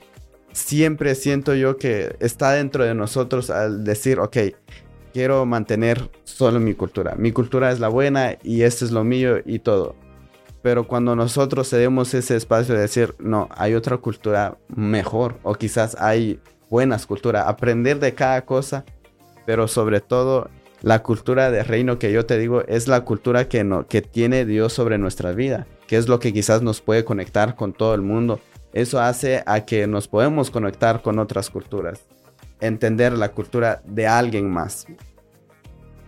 siempre 0.57 1.13
siento 1.13 1.53
yo 1.53 1.77
que 1.77 2.15
está 2.19 2.53
dentro 2.53 2.83
de 2.83 2.95
nosotros 2.95 3.49
al 3.49 3.83
decir, 3.83 4.19
ok, 4.19 4.37
quiero 5.13 5.45
mantener 5.45 6.09
solo 6.23 6.59
mi 6.59 6.73
cultura. 6.73 7.15
Mi 7.15 7.31
cultura 7.31 7.71
es 7.71 7.79
la 7.79 7.89
buena 7.89 8.37
y 8.43 8.63
esto 8.63 8.83
es 8.83 8.91
lo 8.91 9.03
mío 9.03 9.37
y 9.45 9.59
todo. 9.59 9.95
Pero 10.63 10.87
cuando 10.87 11.15
nosotros 11.15 11.69
cedemos 11.69 12.13
ese 12.13 12.35
espacio 12.35 12.73
de 12.73 12.81
decir, 12.81 13.13
no, 13.19 13.47
hay 13.51 13.75
otra 13.75 13.97
cultura 13.97 14.57
mejor 14.75 15.37
o 15.43 15.53
quizás 15.53 15.95
hay 15.99 16.39
buenas 16.69 17.05
culturas, 17.05 17.45
aprender 17.47 17.99
de 17.99 18.15
cada 18.15 18.43
cosa, 18.43 18.83
pero 19.45 19.67
sobre 19.67 20.01
todo 20.01 20.49
la 20.81 21.03
cultura 21.03 21.51
de 21.51 21.63
reino 21.63 21.99
que 21.99 22.11
yo 22.11 22.25
te 22.25 22.37
digo 22.37 22.63
es 22.67 22.87
la 22.87 23.01
cultura 23.01 23.47
que, 23.47 23.63
no, 23.63 23.87
que 23.87 24.01
tiene 24.01 24.43
Dios 24.45 24.73
sobre 24.73 24.97
nuestra 24.97 25.31
vida, 25.33 25.67
que 25.85 25.97
es 25.97 26.07
lo 26.07 26.19
que 26.19 26.33
quizás 26.33 26.63
nos 26.63 26.81
puede 26.81 27.05
conectar 27.05 27.55
con 27.55 27.73
todo 27.73 27.93
el 27.93 28.01
mundo. 28.01 28.39
Eso 28.77 29.01
hace 29.01 29.41
a 29.47 29.65
que 29.65 29.87
nos 29.87 30.07
podemos 30.07 30.51
conectar 30.51 31.01
con 31.01 31.17
otras 31.17 31.49
culturas, 31.49 32.05
entender 32.61 33.13
la 33.13 33.31
cultura 33.31 33.81
de 33.85 34.05
alguien 34.05 34.51
más. 34.51 34.85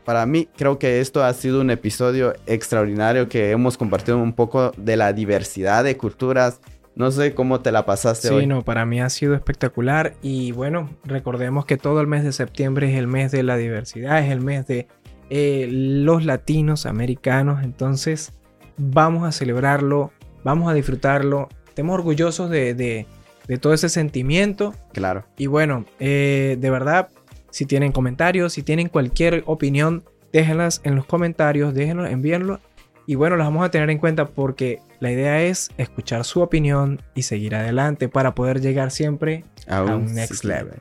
Para 0.05 0.27
mí 0.27 0.47
creo 0.55 0.77
que 0.77 0.99
esto 0.99 1.23
ha 1.23 1.33
sido 1.33 1.61
un 1.61 1.71
episodio 1.71 2.35
extraordinario 2.45 3.27
que 3.27 3.49
hemos 3.49 3.75
compartido 3.75 4.19
un 4.19 4.33
poco 4.33 4.71
de 4.77 4.97
la 4.97 5.13
diversidad 5.13 5.83
de 5.83 5.97
culturas. 5.97 6.61
No 6.93 7.09
sé 7.09 7.33
cómo 7.33 7.59
te 7.61 7.71
la 7.71 7.87
pasaste 7.87 8.27
Sí, 8.27 8.33
hoy. 8.35 8.45
no, 8.45 8.63
para 8.63 8.85
mí 8.85 9.01
ha 9.01 9.09
sido 9.09 9.33
espectacular 9.33 10.13
y 10.21 10.51
bueno, 10.51 10.91
recordemos 11.03 11.65
que 11.65 11.77
todo 11.77 12.01
el 12.01 12.05
mes 12.05 12.23
de 12.23 12.33
septiembre 12.33 12.91
es 12.91 12.99
el 12.99 13.07
mes 13.07 13.31
de 13.31 13.41
la 13.41 13.57
diversidad, 13.57 14.23
es 14.23 14.31
el 14.31 14.41
mes 14.41 14.67
de 14.67 14.87
eh, 15.31 15.67
los 15.71 16.23
latinos 16.23 16.85
americanos, 16.85 17.63
entonces 17.63 18.31
vamos 18.77 19.27
a 19.27 19.31
celebrarlo, 19.31 20.11
vamos 20.43 20.69
a 20.69 20.75
disfrutarlo, 20.75 21.49
estemos 21.69 21.93
orgullosos 21.95 22.49
de, 22.49 22.73
de- 22.73 23.05
de 23.47 23.57
todo 23.57 23.73
ese 23.73 23.89
sentimiento 23.89 24.75
Claro. 24.93 25.25
y 25.37 25.47
bueno, 25.47 25.85
eh, 25.99 26.55
de 26.59 26.69
verdad, 26.69 27.09
si 27.49 27.65
tienen 27.65 27.91
comentarios, 27.91 28.53
si 28.53 28.61
tienen 28.61 28.89
cualquier 28.89 29.43
opinión, 29.47 30.03
déjenlas 30.31 30.81
en 30.83 30.95
los 30.95 31.05
comentarios, 31.05 31.73
déjenlo, 31.73 32.05
envíenlo. 32.05 32.59
Y 33.07 33.15
bueno, 33.15 33.37
las 33.37 33.47
vamos 33.47 33.65
a 33.65 33.71
tener 33.71 33.89
en 33.89 33.97
cuenta 33.97 34.25
porque 34.27 34.81
la 34.99 35.11
idea 35.11 35.41
es 35.41 35.71
escuchar 35.79 36.25
su 36.25 36.41
opinión 36.41 37.01
y 37.15 37.23
seguir 37.23 37.55
adelante 37.55 38.07
para 38.07 38.35
poder 38.35 38.61
llegar 38.61 38.91
siempre 38.91 39.45
A 39.67 39.81
un 39.81 40.13
next 40.13 40.43
level. 40.43 40.79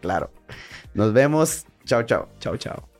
Claro. 0.00 0.32
Nos 0.94 1.12
vemos. 1.12 1.66
Chao, 1.84 2.02
chao. 2.02 2.28
Chao, 2.40 2.56
chao. 2.56 2.97